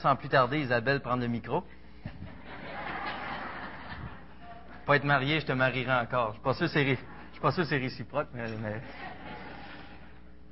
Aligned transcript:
Sans 0.00 0.16
plus 0.16 0.30
tarder, 0.30 0.60
Isabelle 0.60 1.00
prendre 1.00 1.20
le 1.20 1.28
micro. 1.28 1.62
Pas 4.86 4.96
être 4.96 5.04
marié, 5.04 5.40
je 5.40 5.46
te 5.46 5.52
marierai 5.52 5.92
encore. 5.92 6.32
Je 6.32 6.38
suis 6.38 6.68
suis 6.72 7.40
pas 7.42 7.52
sûr 7.52 7.64
que 7.64 7.68
c'est 7.68 7.76
réciproque, 7.76 8.28
mais, 8.32 8.46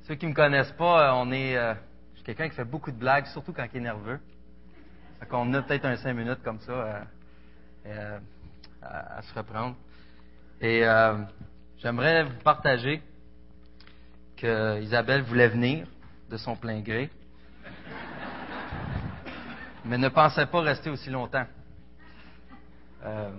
ceux 0.03 0.13
qui 0.15 0.27
me 0.27 0.35
connaissent 0.35 0.71
pas, 0.73 1.09
euh, 1.09 1.13
on 1.15 1.31
est, 1.31 1.57
euh, 1.57 1.73
je 2.11 2.17
suis 2.17 2.25
quelqu'un 2.25 2.47
qui 2.47 2.55
fait 2.55 2.63
beaucoup 2.63 2.91
de 2.91 2.97
blagues, 2.97 3.25
surtout 3.25 3.51
quand 3.51 3.65
il 3.73 3.77
est 3.77 3.81
nerveux. 3.81 4.19
Fait 5.19 5.25
qu'on 5.25 5.51
a 5.55 5.63
peut-être 5.63 5.85
un 5.85 5.97
cinq 5.97 6.13
minutes 6.13 6.43
comme 6.43 6.59
ça 6.59 7.05
euh, 7.87 8.19
à, 8.83 9.17
à 9.17 9.21
se 9.23 9.33
reprendre. 9.33 9.75
Et 10.61 10.81
j'aimerais 11.77 12.23
vous 12.23 12.39
partager 12.43 13.01
que 14.37 14.79
Isabelle 14.81 15.23
voulait 15.23 15.49
venir 15.49 15.87
de 16.29 16.37
son 16.37 16.55
plein 16.55 16.81
gré 16.81 17.09
mais 19.89 19.97
ne 19.97 20.09
pensait 20.09 20.45
pas 20.45 20.61
rester 20.61 20.91
aussi 20.91 21.09
longtemps. 21.09 21.47
Euh, 23.03 23.31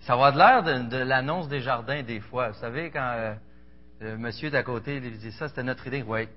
ça 0.00 0.14
va 0.14 0.30
de 0.30 0.36
l'air 0.36 0.62
de, 0.62 0.98
l'annonce 0.98 1.48
des 1.48 1.60
jardins 1.60 2.02
des 2.02 2.20
fois. 2.20 2.50
Vous 2.50 2.58
savez, 2.60 2.90
quand 2.90 3.10
euh, 3.14 3.34
le 4.00 4.18
monsieur 4.18 4.50
d'à 4.50 4.62
côté 4.62 4.98
il 4.98 5.16
dit 5.16 5.32
ça, 5.32 5.48
c'était 5.48 5.62
notre 5.62 5.86
idée. 5.86 6.04
Oui, 6.06 6.28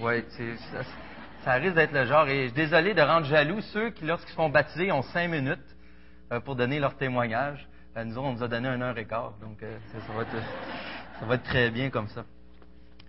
oui, 0.00 0.24
ça, 1.44 1.52
risque 1.54 1.74
d'être 1.74 1.92
le 1.92 2.06
genre. 2.06 2.26
Et 2.28 2.44
je 2.44 2.46
suis 2.46 2.52
désolé 2.52 2.94
de 2.94 3.02
rendre 3.02 3.26
jaloux 3.26 3.60
ceux 3.60 3.90
qui, 3.90 4.06
lorsqu'ils 4.06 4.30
se 4.30 4.36
font 4.36 4.48
baptiser, 4.48 4.90
ont 4.90 5.02
cinq 5.02 5.28
minutes 5.28 5.76
euh, 6.32 6.40
pour 6.40 6.56
donner 6.56 6.80
leur 6.80 6.96
témoignage. 6.96 7.68
Nous 7.96 8.16
on 8.16 8.32
nous 8.32 8.42
a 8.42 8.48
donné 8.48 8.66
un 8.66 8.80
heure 8.80 8.98
et 8.98 9.04
quart, 9.04 9.34
donc 9.40 9.60
ça, 9.60 10.00
ça 10.00 10.12
va 10.14 10.22
être, 10.22 10.44
ça 11.20 11.26
va 11.26 11.34
être 11.36 11.44
très 11.44 11.70
bien 11.70 11.90
comme 11.90 12.08
ça. 12.08 12.24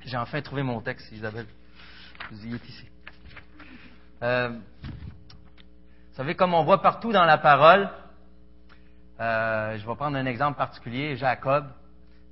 J'ai 0.04 0.18
enfin 0.18 0.42
trouvé 0.42 0.62
mon 0.62 0.80
texte, 0.82 1.12
Isabelle. 1.12 1.48
Vous 2.30 2.46
y 2.46 2.54
êtes 2.54 2.70
ici. 2.70 2.86
Euh, 4.22 4.50
vous 6.16 6.22
savez, 6.22 6.36
comme 6.36 6.54
on 6.54 6.64
voit 6.64 6.82
partout 6.82 7.12
dans 7.12 7.26
la 7.26 7.38
parole, 7.38 7.90
euh, 9.20 9.78
je 9.78 9.86
vais 9.86 9.96
prendre 9.96 10.16
un 10.16 10.26
exemple 10.26 10.58
particulier, 10.58 11.18
Jacob. 11.18 11.66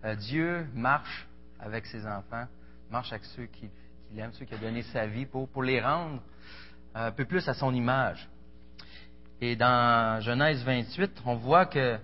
Euh, 0.05 0.15
Dieu 0.15 0.65
marche 0.73 1.27
avec 1.59 1.85
ses 1.87 2.07
enfants, 2.07 2.45
marche 2.89 3.11
avec 3.11 3.25
ceux 3.25 3.43
qui, 3.47 3.67
qui 3.67 4.15
l'aiment, 4.15 4.31
ceux 4.31 4.45
qui 4.45 4.55
ont 4.55 4.59
donné 4.59 4.83
sa 4.83 5.05
vie 5.05 5.25
pour, 5.25 5.49
pour 5.49 5.63
les 5.63 5.81
rendre 5.81 6.21
un 6.95 7.11
peu 7.11 7.25
plus 7.25 7.45
à 7.49 7.53
son 7.53 7.73
image. 7.73 8.25
Et 9.41 9.57
dans 9.57 10.21
Genèse 10.21 10.63
28, 10.63 11.21
on 11.25 11.35
voit 11.35 11.65
que, 11.65 11.99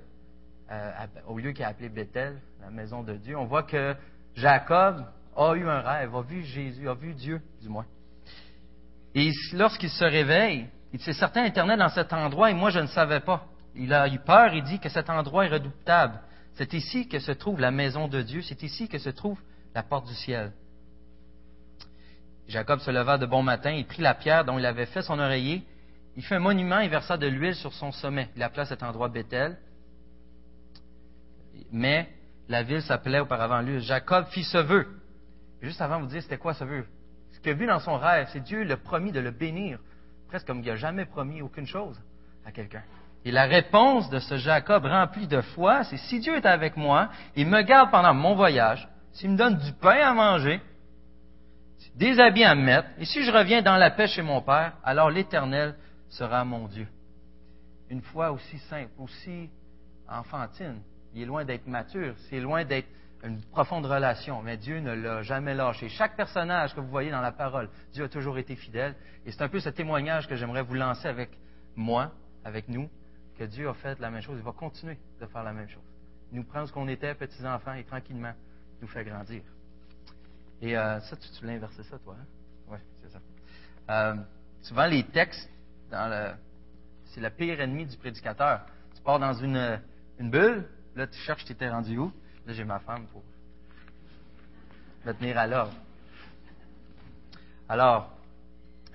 euh, 0.71 0.91
au 1.27 1.37
lieu 1.37 1.53
qu'il 1.53 1.63
a 1.63 1.69
appelé 1.69 1.87
Bethel, 1.87 2.41
la 2.59 2.71
maison 2.71 3.03
de 3.03 3.13
Dieu, 3.13 3.37
on 3.37 3.45
voit 3.45 3.63
que 3.63 3.95
Jacob 4.35 5.05
a 5.33 5.53
eu 5.53 5.65
un 5.65 5.79
rêve, 5.79 6.13
a 6.13 6.21
vu 6.23 6.43
Jésus, 6.43 6.89
a 6.89 6.93
vu 6.93 7.13
Dieu, 7.13 7.41
du 7.61 7.69
moins. 7.69 7.85
Et 9.15 9.31
lorsqu'il 9.53 9.89
se 9.89 10.03
réveille, 10.03 10.67
il 10.91 10.97
dit, 10.97 11.05
c'est 11.05 11.13
certain, 11.13 11.43
l'Éternel 11.43 11.79
dans 11.79 11.89
cet 11.89 12.13
endroit, 12.13 12.49
et 12.49 12.53
moi 12.53 12.69
je 12.69 12.79
ne 12.79 12.87
savais 12.87 13.19
pas. 13.19 13.45
Il 13.75 13.93
a 13.93 14.07
eu 14.07 14.19
peur, 14.19 14.53
il 14.53 14.63
dit 14.63 14.79
que 14.79 14.89
cet 14.89 15.09
endroit 15.09 15.45
est 15.45 15.49
redoutable. 15.49 16.19
C'est 16.55 16.73
ici 16.73 17.07
que 17.07 17.19
se 17.19 17.31
trouve 17.31 17.59
la 17.59 17.71
maison 17.71 18.07
de 18.07 18.21
Dieu, 18.21 18.41
c'est 18.41 18.63
ici 18.63 18.87
que 18.87 18.97
se 18.97 19.09
trouve 19.09 19.39
la 19.75 19.83
porte 19.83 20.07
du 20.07 20.15
ciel. 20.15 20.51
Jacob 22.47 22.79
se 22.79 22.89
leva 22.89 23.19
de 23.19 23.27
bon 23.27 23.43
matin, 23.43 23.71
il 23.71 23.85
prit 23.85 24.01
la 24.01 24.15
pierre 24.15 24.43
dont 24.43 24.57
il 24.57 24.65
avait 24.65 24.87
fait 24.87 25.03
son 25.03 25.19
oreiller, 25.19 25.63
il 26.15 26.23
fit 26.23 26.33
un 26.33 26.39
monument 26.39 26.79
et 26.79 26.87
versa 26.87 27.17
de 27.17 27.27
l'huile 27.27 27.55
sur 27.55 27.71
son 27.73 27.91
sommet. 27.91 28.29
Il 28.35 28.43
appela 28.43 28.65
cet 28.65 28.83
endroit 28.83 29.07
Bethel. 29.07 29.57
Mais 31.71 32.09
la 32.49 32.63
ville 32.63 32.81
s'appelait 32.81 33.19
auparavant 33.19 33.61
lui. 33.61 33.79
Jacob 33.81 34.25
fit 34.27 34.43
ce 34.43 34.57
vœu. 34.57 34.87
Juste 35.61 35.81
avant 35.81 35.99
de 35.99 36.03
vous 36.03 36.09
dire 36.09 36.21
c'était 36.21 36.37
quoi 36.37 36.53
ce 36.53 36.63
vœu. 36.63 36.85
Ce 37.31 37.39
qu'il 37.39 37.51
a 37.51 37.53
vu 37.53 37.67
dans 37.67 37.79
son 37.79 37.97
rêve, 37.97 38.27
c'est 38.33 38.41
Dieu 38.41 38.63
le 38.63 38.77
promis 38.77 39.11
de 39.11 39.19
le 39.19 39.31
bénir, 39.31 39.79
presque 40.29 40.47
comme 40.47 40.59
il 40.59 40.65
n'a 40.67 40.75
jamais 40.75 41.05
promis 41.05 41.41
aucune 41.41 41.65
chose 41.65 41.99
à 42.45 42.51
quelqu'un. 42.51 42.83
Et 43.25 43.31
la 43.31 43.45
réponse 43.45 44.09
de 44.09 44.19
ce 44.19 44.37
Jacob 44.37 44.85
rempli 44.85 45.27
de 45.27 45.41
foi, 45.41 45.83
c'est 45.83 45.97
si 45.97 46.19
Dieu 46.19 46.37
est 46.37 46.45
avec 46.45 46.77
moi, 46.77 47.09
il 47.35 47.47
me 47.47 47.61
garde 47.63 47.91
pendant 47.91 48.13
mon 48.13 48.35
voyage, 48.35 48.87
s'il 49.11 49.31
me 49.31 49.37
donne 49.37 49.57
du 49.57 49.73
pain 49.73 49.99
à 50.01 50.13
manger, 50.13 50.61
des 51.95 52.19
habits 52.19 52.45
à 52.45 52.55
me 52.55 52.63
mettre, 52.63 52.87
et 52.97 53.05
si 53.05 53.23
je 53.23 53.31
reviens 53.31 53.61
dans 53.61 53.75
la 53.75 53.91
paix 53.91 54.07
chez 54.07 54.21
mon 54.21 54.41
Père, 54.41 54.73
alors 54.83 55.09
l'Éternel 55.09 55.75
sera 56.07 56.45
mon 56.45 56.67
Dieu. 56.67 56.87
Une 57.89 58.01
foi 58.01 58.31
aussi 58.31 58.57
simple, 58.69 58.91
aussi 58.99 59.49
enfantine, 60.07 60.81
il 61.13 61.23
est 61.23 61.25
loin 61.25 61.43
d'être 61.43 61.67
mature, 61.67 62.13
c'est 62.29 62.39
loin 62.39 62.63
d'être 62.63 62.87
une 63.23 63.41
profonde 63.41 63.85
relation, 63.85 64.41
mais 64.41 64.57
Dieu 64.57 64.79
ne 64.79 64.93
l'a 64.93 65.21
jamais 65.23 65.53
lâché. 65.53 65.89
Chaque 65.89 66.15
personnage 66.15 66.73
que 66.73 66.79
vous 66.79 66.87
voyez 66.87 67.11
dans 67.11 67.21
la 67.21 67.31
parole, 67.31 67.69
Dieu 67.91 68.05
a 68.05 68.09
toujours 68.09 68.37
été 68.37 68.55
fidèle, 68.55 68.95
et 69.25 69.31
c'est 69.31 69.41
un 69.41 69.49
peu 69.49 69.59
ce 69.59 69.69
témoignage 69.69 70.27
que 70.27 70.35
j'aimerais 70.35 70.61
vous 70.61 70.75
lancer 70.75 71.07
avec 71.07 71.29
moi, 71.75 72.11
avec 72.45 72.69
nous, 72.69 72.89
que 73.37 73.43
Dieu 73.43 73.67
a 73.67 73.73
fait 73.73 73.99
la 73.99 74.09
même 74.09 74.21
chose, 74.21 74.37
il 74.37 74.43
va 74.43 74.51
continuer 74.51 74.97
de 75.19 75.25
faire 75.25 75.43
la 75.43 75.53
même 75.53 75.67
chose. 75.67 75.83
Il 76.31 76.37
nous 76.37 76.43
prend 76.43 76.65
ce 76.65 76.71
qu'on 76.71 76.87
était, 76.87 77.13
petits-enfants, 77.13 77.73
et 77.73 77.83
tranquillement 77.83 78.33
nous 78.81 78.87
fait 78.87 79.03
grandir. 79.03 79.41
Et 80.61 80.77
euh, 80.77 80.99
ça, 81.01 81.15
tu, 81.15 81.27
voulais 81.41 81.55
inverser 81.55 81.83
ça, 81.83 81.97
toi? 81.99 82.15
Hein? 82.19 82.25
Oui, 82.69 82.77
c'est 83.01 83.09
ça. 83.09 83.19
Euh, 83.89 84.15
souvent, 84.61 84.85
les 84.85 85.03
textes, 85.03 85.49
dans 85.89 86.09
le, 86.09 86.33
c'est 87.05 87.21
le 87.21 87.29
pire 87.29 87.59
ennemi 87.59 87.85
du 87.85 87.97
prédicateur. 87.97 88.65
Tu 88.95 89.01
pars 89.01 89.19
dans 89.19 89.33
une, 89.33 89.81
une 90.19 90.29
bulle, 90.29 90.67
là, 90.95 91.07
tu 91.07 91.17
cherches, 91.19 91.45
tu 91.45 91.53
étais 91.53 91.69
rendu 91.69 91.97
où? 91.97 92.11
Là, 92.45 92.53
j'ai 92.53 92.63
ma 92.63 92.79
femme 92.79 93.05
pour 93.07 93.23
me 95.05 95.13
tenir 95.13 95.37
à 95.37 95.47
l'ordre. 95.47 95.73
Alors, 97.67 98.11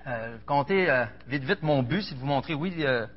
euh, 0.07 0.37
comptez 0.45 0.89
euh, 0.89 1.05
vite, 1.27 1.43
vite 1.43 1.63
mon 1.63 1.81
but, 1.81 2.01
c'est 2.01 2.15
de 2.15 2.19
vous 2.19 2.25
montrer, 2.25 2.53
oui, 2.53 2.73
euh, 2.79 3.07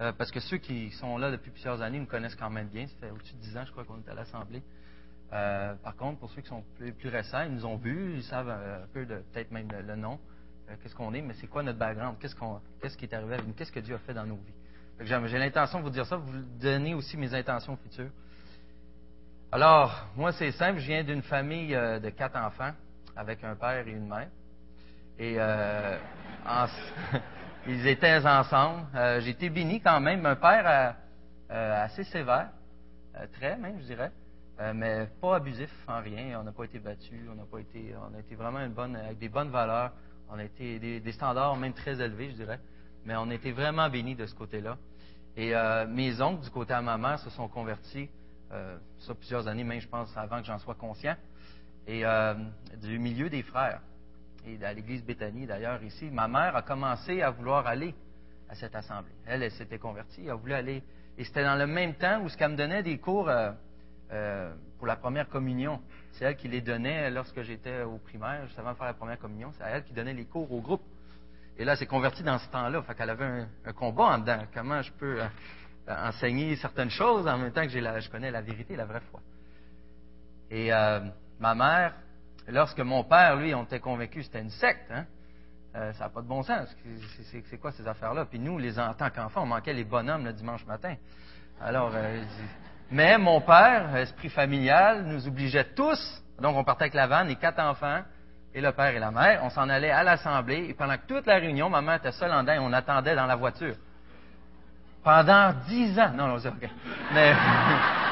euh, 0.00 0.12
parce 0.12 0.30
que 0.30 0.40
ceux 0.40 0.56
qui 0.56 0.90
sont 0.92 1.18
là 1.18 1.30
depuis 1.30 1.50
plusieurs 1.50 1.82
années 1.82 2.00
me 2.00 2.06
connaissent 2.06 2.34
quand 2.34 2.50
même 2.50 2.68
bien. 2.68 2.86
Ça 2.86 2.94
fait 3.00 3.10
au-dessus 3.10 3.34
de 3.34 3.40
dix 3.40 3.56
ans, 3.56 3.64
je 3.64 3.72
crois, 3.72 3.84
qu'on 3.84 3.98
est 3.98 4.08
à 4.08 4.14
l'Assemblée. 4.14 4.62
Euh, 5.32 5.74
par 5.76 5.94
contre, 5.96 6.20
pour 6.20 6.30
ceux 6.30 6.40
qui 6.40 6.48
sont 6.48 6.64
plus, 6.76 6.92
plus 6.92 7.08
récents, 7.08 7.42
ils 7.42 7.52
nous 7.52 7.66
ont 7.66 7.76
vus, 7.76 8.14
ils 8.16 8.22
savent 8.22 8.48
un 8.48 8.86
peu 8.92 9.04
de 9.04 9.16
peut-être 9.32 9.50
même 9.50 9.68
le, 9.70 9.96
nom, 9.96 10.18
qu'est-ce 10.82 10.94
qu'on 10.94 11.12
est, 11.12 11.20
mais 11.20 11.34
c'est 11.34 11.48
quoi 11.48 11.62
notre 11.62 11.78
background, 11.78 12.16
qu'est-ce, 12.18 12.34
qu'on, 12.34 12.60
qu'est-ce 12.80 12.96
qui 12.96 13.04
est 13.04 13.14
arrivé 13.14 13.34
avec 13.34 13.46
nous, 13.46 13.52
qu'est-ce 13.52 13.72
que 13.72 13.80
Dieu 13.80 13.94
a 13.94 13.98
fait 13.98 14.14
dans 14.14 14.24
nos 14.24 14.36
vies? 14.36 14.54
J'ai 15.00 15.38
l'intention 15.38 15.78
de 15.78 15.84
vous 15.84 15.90
dire 15.90 16.06
ça, 16.06 16.16
vous 16.16 16.40
donner 16.60 16.94
aussi 16.94 17.16
mes 17.16 17.32
intentions 17.34 17.76
futures. 17.76 18.10
Alors, 19.50 20.06
moi, 20.14 20.30
c'est 20.32 20.52
simple, 20.52 20.78
je 20.78 20.86
viens 20.88 21.02
d'une 21.02 21.22
famille 21.22 21.74
euh, 21.74 21.98
de 21.98 22.10
quatre 22.10 22.36
enfants, 22.36 22.72
avec 23.16 23.42
un 23.42 23.56
père 23.56 23.88
et 23.88 23.92
une 23.92 24.06
mère. 24.06 24.28
Et 25.18 25.36
euh, 25.38 25.98
ils 27.66 27.86
étaient 27.86 28.18
ensemble. 28.26 28.84
Euh, 28.94 29.20
j'ai 29.22 29.30
été 29.30 29.48
béni 29.48 29.80
quand 29.80 30.00
même. 30.00 30.26
Un 30.26 30.36
père 30.36 30.96
assez 31.48 32.04
sévère, 32.04 32.50
très 33.32 33.56
même, 33.56 33.78
je 33.80 33.86
dirais, 33.86 34.12
mais 34.74 35.08
pas 35.18 35.36
abusif 35.36 35.70
en 35.88 36.02
rien. 36.02 36.38
On 36.38 36.42
n'a 36.42 36.52
pas 36.52 36.64
été 36.64 36.78
battus, 36.78 37.26
on 37.32 37.34
n'a 37.34 37.44
pas 37.50 37.60
été, 37.60 37.94
on 37.96 38.14
a 38.14 38.20
été 38.20 38.34
vraiment 38.34 38.60
une 38.60 38.74
bonne, 38.74 38.96
avec 38.96 39.18
des 39.18 39.30
bonnes 39.30 39.48
valeurs. 39.48 39.92
On 40.28 40.38
a 40.38 40.44
été 40.44 40.78
des, 40.78 41.12
standards 41.12 41.56
même 41.56 41.72
très 41.72 41.98
élevés, 42.02 42.32
je 42.32 42.36
dirais. 42.36 42.60
Mais 43.06 43.16
on 43.16 43.30
été 43.30 43.52
vraiment 43.52 43.88
bénis 43.88 44.14
de 44.14 44.26
ce 44.26 44.34
côté-là. 44.34 44.76
Et 45.38 45.54
mes 45.88 46.20
oncles, 46.20 46.42
du 46.44 46.50
côté 46.50 46.74
à 46.74 46.82
ma 46.82 46.98
mère, 46.98 47.18
se 47.18 47.30
sont 47.30 47.48
convertis, 47.48 48.10
ça 48.50 49.14
plusieurs 49.14 49.46
années, 49.46 49.64
même 49.64 49.80
je 49.80 49.88
pense 49.88 50.16
avant 50.16 50.40
que 50.40 50.46
j'en 50.46 50.58
sois 50.58 50.74
conscient, 50.74 51.16
et 51.88 52.04
euh, 52.04 52.34
du 52.82 52.98
milieu 52.98 53.30
des 53.30 53.42
frères. 53.42 53.80
Et 54.46 54.62
à 54.64 54.72
l'église 54.72 55.04
Béthanie, 55.04 55.46
d'ailleurs, 55.46 55.82
ici, 55.82 56.10
ma 56.10 56.28
mère 56.28 56.54
a 56.54 56.62
commencé 56.62 57.22
à 57.22 57.30
vouloir 57.30 57.66
aller 57.66 57.94
à 58.48 58.54
cette 58.54 58.74
assemblée. 58.74 59.12
Elle, 59.26 59.42
elle 59.42 59.50
s'était 59.50 59.78
convertie, 59.78 60.26
elle 60.26 60.34
voulu 60.34 60.52
aller. 60.52 60.82
Et 61.16 61.24
c'était 61.24 61.42
dans 61.42 61.56
le 61.56 61.66
même 61.66 61.94
temps 61.94 62.20
où 62.22 62.28
ce 62.28 62.36
qu'elle 62.36 62.52
me 62.52 62.56
donnait 62.56 62.82
des 62.82 62.98
cours 62.98 63.28
euh, 63.28 63.50
euh, 64.12 64.54
pour 64.78 64.86
la 64.86 64.96
première 64.96 65.28
communion. 65.28 65.80
C'est 66.12 66.26
elle 66.26 66.36
qui 66.36 66.48
les 66.48 66.60
donnait 66.60 67.10
lorsque 67.10 67.42
j'étais 67.42 67.82
au 67.82 67.98
primaire, 67.98 68.46
juste 68.46 68.58
avant 68.58 68.72
de 68.72 68.76
faire 68.76 68.86
la 68.86 68.94
première 68.94 69.18
communion. 69.18 69.50
C'est 69.58 69.64
elle 69.64 69.84
qui 69.84 69.92
donnait 69.92 70.14
les 70.14 70.26
cours 70.26 70.50
au 70.52 70.60
groupe. 70.60 70.82
Et 71.56 71.64
là, 71.64 71.72
elle 71.72 71.78
s'est 71.78 71.86
convertie 71.86 72.22
dans 72.22 72.38
ce 72.38 72.48
temps-là. 72.50 72.82
Fait 72.82 72.94
qu'elle 72.94 73.10
avait 73.10 73.46
un, 73.64 73.72
combat 73.72 74.04
en 74.04 74.18
dedans. 74.18 74.44
Comment 74.54 74.80
je 74.80 74.92
peux 74.92 75.20
euh, 75.20 75.26
enseigner 75.88 76.56
certaines 76.56 76.90
choses 76.90 77.26
en 77.26 77.38
même 77.38 77.52
temps 77.52 77.62
que 77.62 77.68
je 77.68 78.10
connais 78.10 78.30
la 78.30 78.40
vérité, 78.40 78.76
la 78.76 78.84
vraie 78.84 79.00
foi. 79.10 79.20
Et 80.50 80.72
euh, 80.72 81.00
ma 81.38 81.54
mère, 81.54 81.94
lorsque 82.48 82.80
mon 82.80 83.04
père, 83.04 83.36
lui, 83.36 83.54
on 83.54 83.64
était 83.64 83.80
convaincu 83.80 84.20
que 84.20 84.24
c'était 84.24 84.40
une 84.40 84.50
secte, 84.50 84.90
hein, 84.90 85.04
euh, 85.76 85.92
ça 85.94 86.04
n'a 86.04 86.10
pas 86.10 86.22
de 86.22 86.26
bon 86.26 86.42
sens. 86.42 86.74
C'est- 87.30 87.58
quoi 87.58 87.72
ces 87.72 87.86
affaires-là? 87.86 88.24
Puis 88.24 88.38
nous, 88.38 88.58
les, 88.58 88.78
en 88.78 88.94
tant 88.94 89.10
qu'enfants, 89.10 89.42
on 89.42 89.46
manquait 89.46 89.74
les 89.74 89.84
bonhommes 89.84 90.24
le 90.24 90.32
dimanche 90.32 90.64
matin. 90.66 90.94
Alors, 91.60 91.92
euh, 91.94 92.22
mais 92.90 93.18
mon 93.18 93.40
père, 93.40 93.94
esprit 93.96 94.30
familial, 94.30 95.04
nous 95.04 95.26
obligeait 95.26 95.74
tous. 95.74 96.22
Donc, 96.40 96.56
on 96.56 96.64
partait 96.64 96.84
avec 96.84 96.94
la 96.94 97.06
vanne, 97.06 97.28
les 97.28 97.36
quatre 97.36 97.58
enfants, 97.58 98.02
et 98.54 98.60
le 98.60 98.72
père 98.72 98.94
et 98.94 98.98
la 98.98 99.10
mère. 99.10 99.40
On 99.44 99.50
s'en 99.50 99.68
allait 99.68 99.90
à 99.90 100.02
l'assemblée. 100.02 100.66
Et 100.68 100.74
pendant 100.74 100.96
toute 101.06 101.26
la 101.26 101.36
réunion, 101.36 101.68
ma 101.68 101.82
mère 101.82 101.96
était 101.96 102.12
seule 102.12 102.32
en 102.32 102.42
dedans 102.42 102.54
et 102.54 102.58
on 102.58 102.72
attendait 102.72 103.14
dans 103.14 103.26
la 103.26 103.36
voiture. 103.36 103.74
Pendant 105.02 105.54
dix 105.68 105.98
ans. 105.98 106.10
Non, 106.14 106.28
non, 106.28 106.38
c'est 106.38 106.48
OK. 106.48 106.68
Mais, 107.14 107.34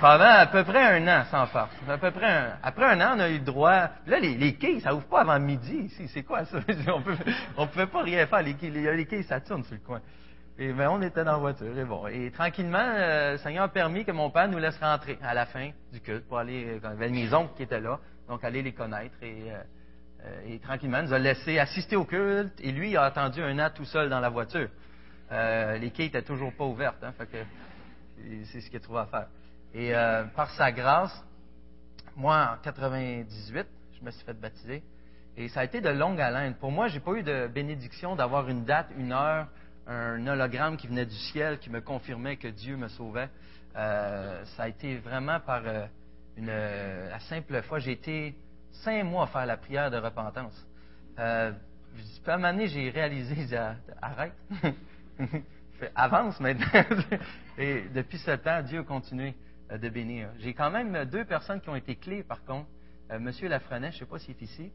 Pendant 0.00 0.24
à 0.24 0.46
peu 0.46 0.62
près 0.62 0.98
un 0.98 1.08
an, 1.08 1.24
sans 1.30 1.46
farce. 1.46 1.70
À 1.88 1.96
peu 1.96 2.10
près 2.10 2.52
après 2.62 2.84
un 2.84 3.00
an, 3.00 3.14
on 3.16 3.20
a 3.20 3.30
eu 3.30 3.38
le 3.38 3.44
droit. 3.44 3.88
Là, 4.06 4.20
les, 4.20 4.36
les 4.36 4.54
quilles, 4.54 4.82
ça 4.82 4.94
ouvre 4.94 5.06
pas 5.06 5.22
avant 5.22 5.40
midi 5.40 5.74
ici. 5.86 6.06
C'est 6.08 6.22
quoi 6.22 6.44
ça? 6.44 6.58
on 6.94 7.00
peut, 7.00 7.16
on 7.56 7.66
pouvait 7.66 7.86
pas 7.86 8.02
rien 8.02 8.26
faire. 8.26 8.42
Les 8.42 8.54
quilles, 8.54 8.72
les, 8.72 8.94
les 8.94 9.06
quilles, 9.06 9.24
ça 9.24 9.40
tourne 9.40 9.64
sur 9.64 9.74
le 9.74 9.80
coin. 9.80 10.02
Et 10.58 10.72
ben, 10.72 10.90
on 10.90 11.00
était 11.00 11.24
dans 11.24 11.32
la 11.32 11.38
voiture. 11.38 11.78
Et 11.78 11.84
bon. 11.84 12.06
Et 12.08 12.30
tranquillement, 12.30 12.78
euh, 12.78 13.32
le 13.32 13.38
Seigneur 13.38 13.64
a 13.64 13.68
permis 13.68 14.04
que 14.04 14.12
mon 14.12 14.28
père 14.28 14.48
nous 14.48 14.58
laisse 14.58 14.78
rentrer 14.78 15.18
à 15.22 15.32
la 15.32 15.46
fin 15.46 15.70
du 15.90 16.00
culte 16.00 16.26
pour 16.28 16.38
aller, 16.38 16.76
il 16.76 16.82
y 16.82 16.86
avait 16.86 17.08
mes 17.08 17.32
oncles 17.32 17.54
qui 17.56 17.62
étaient 17.62 17.80
là, 17.80 17.98
donc 18.28 18.44
aller 18.44 18.62
les 18.62 18.72
connaître. 18.72 19.14
Et, 19.22 19.50
euh, 19.50 19.62
euh, 20.26 20.40
et 20.54 20.58
tranquillement, 20.58 21.02
nous 21.02 21.14
a 21.14 21.18
laissé 21.18 21.58
assister 21.58 21.96
au 21.96 22.04
culte. 22.04 22.52
Et 22.60 22.70
lui, 22.70 22.90
il 22.90 22.96
a 22.98 23.04
attendu 23.04 23.42
un 23.42 23.58
an 23.58 23.70
tout 23.74 23.86
seul 23.86 24.10
dans 24.10 24.20
la 24.20 24.28
voiture. 24.28 24.68
Euh, 25.32 25.78
les 25.78 25.90
quilles 25.90 26.06
étaient 26.06 26.22
toujours 26.22 26.52
pas 26.52 26.64
ouvertes. 26.64 27.02
Hein, 27.02 27.12
c'est 28.44 28.60
ce 28.60 28.66
qu'il 28.68 28.76
a 28.76 28.80
trouvé 28.80 29.00
à 29.00 29.06
faire. 29.06 29.26
Et 29.74 29.94
euh, 29.94 30.24
par 30.24 30.50
sa 30.52 30.72
grâce, 30.72 31.24
moi, 32.16 32.56
en 32.56 32.62
98, 32.62 33.66
je 33.98 34.04
me 34.04 34.10
suis 34.10 34.24
fait 34.24 34.34
baptiser. 34.34 34.82
Et 35.36 35.48
ça 35.48 35.60
a 35.60 35.64
été 35.64 35.80
de 35.80 35.90
longue 35.90 36.20
haleine. 36.20 36.54
Pour 36.54 36.70
moi, 36.70 36.88
j'ai 36.88 37.00
pas 37.00 37.12
eu 37.12 37.22
de 37.22 37.46
bénédiction 37.48 38.16
d'avoir 38.16 38.48
une 38.48 38.64
date, 38.64 38.88
une 38.96 39.12
heure, 39.12 39.48
un 39.86 40.26
hologramme 40.26 40.76
qui 40.76 40.86
venait 40.86 41.04
du 41.04 41.14
ciel 41.14 41.58
qui 41.58 41.70
me 41.70 41.80
confirmait 41.80 42.36
que 42.36 42.48
Dieu 42.48 42.76
me 42.76 42.88
sauvait. 42.88 43.28
Euh, 43.76 44.44
ça 44.56 44.62
a 44.64 44.68
été 44.68 44.96
vraiment 44.96 45.38
par 45.40 45.62
une, 46.36 46.46
la 46.46 47.20
simple 47.20 47.60
foi. 47.62 47.80
J'ai 47.80 47.92
été 47.92 48.34
cinq 48.82 49.04
mois 49.04 49.24
à 49.24 49.26
faire 49.26 49.46
la 49.46 49.56
prière 49.56 49.90
de 49.90 49.98
repentance. 49.98 50.66
Euh, 51.18 51.52
à 52.26 52.32
un 52.32 52.36
moment 52.36 52.52
donné, 52.52 52.68
j'ai 52.68 52.90
réalisé, 52.90 53.56
arrête, 54.02 54.32
avance 55.94 56.40
maintenant. 56.40 56.66
Et 57.58 57.84
depuis 57.94 58.18
ce 58.18 58.32
temps, 58.32 58.62
Dieu 58.62 58.80
a 58.80 58.84
continué 58.84 59.34
de 59.70 59.88
bénir. 59.88 60.28
J'ai 60.38 60.54
quand 60.54 60.70
même 60.70 61.04
deux 61.06 61.24
personnes 61.24 61.60
qui 61.60 61.68
ont 61.68 61.76
été 61.76 61.96
clés, 61.96 62.22
par 62.22 62.44
contre. 62.44 62.68
Euh, 63.10 63.18
Monsieur 63.18 63.48
Lafrenet, 63.48 63.92
je 63.92 63.96
ne 63.96 63.98
sais 64.00 64.06
pas 64.06 64.18
s'il 64.18 64.34
est 64.34 64.42
ici. 64.42 64.70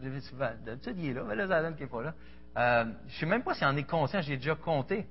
D'habitude, 0.00 0.98
il 0.98 1.10
est 1.10 1.12
là, 1.14 1.24
mais 1.26 1.34
là, 1.36 1.72
qui 1.72 1.82
n'est 1.82 1.88
pas 1.88 2.02
là. 2.02 2.14
Euh, 2.56 2.84
je 3.06 3.14
ne 3.14 3.20
sais 3.20 3.26
même 3.26 3.42
pas 3.42 3.54
s'il 3.54 3.66
en 3.66 3.76
est 3.76 3.88
conscient, 3.88 4.20
j'ai 4.20 4.36
déjà 4.36 4.54
compté. 4.54 5.06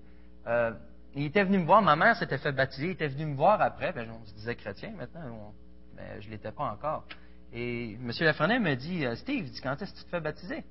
Euh, 0.48 0.72
il 1.16 1.26
était 1.26 1.44
venu 1.44 1.60
me 1.60 1.66
voir, 1.66 1.82
ma 1.82 1.96
mère 1.96 2.16
s'était 2.16 2.38
fait 2.38 2.52
baptiser, 2.52 2.88
il 2.88 2.92
était 2.92 3.08
venu 3.08 3.26
me 3.26 3.36
voir 3.36 3.62
après, 3.62 3.92
ben, 3.92 4.10
on 4.12 4.26
se 4.26 4.34
disait 4.34 4.56
chrétien 4.56 4.92
maintenant, 4.92 5.54
mais 5.96 6.22
je 6.22 6.28
ne 6.28 6.32
l'étais 6.32 6.52
pas 6.52 6.66
encore. 6.66 7.06
Et 7.54 7.94
M. 7.94 8.12
Lafrenet 8.20 8.60
me 8.60 8.76
dit, 8.76 9.06
euh, 9.06 9.16
Steve, 9.16 9.50
quand 9.62 9.82
est-ce 9.82 9.94
que 9.94 9.98
tu 10.00 10.04
te 10.06 10.10
fais 10.10 10.22
baptiser? 10.22 10.64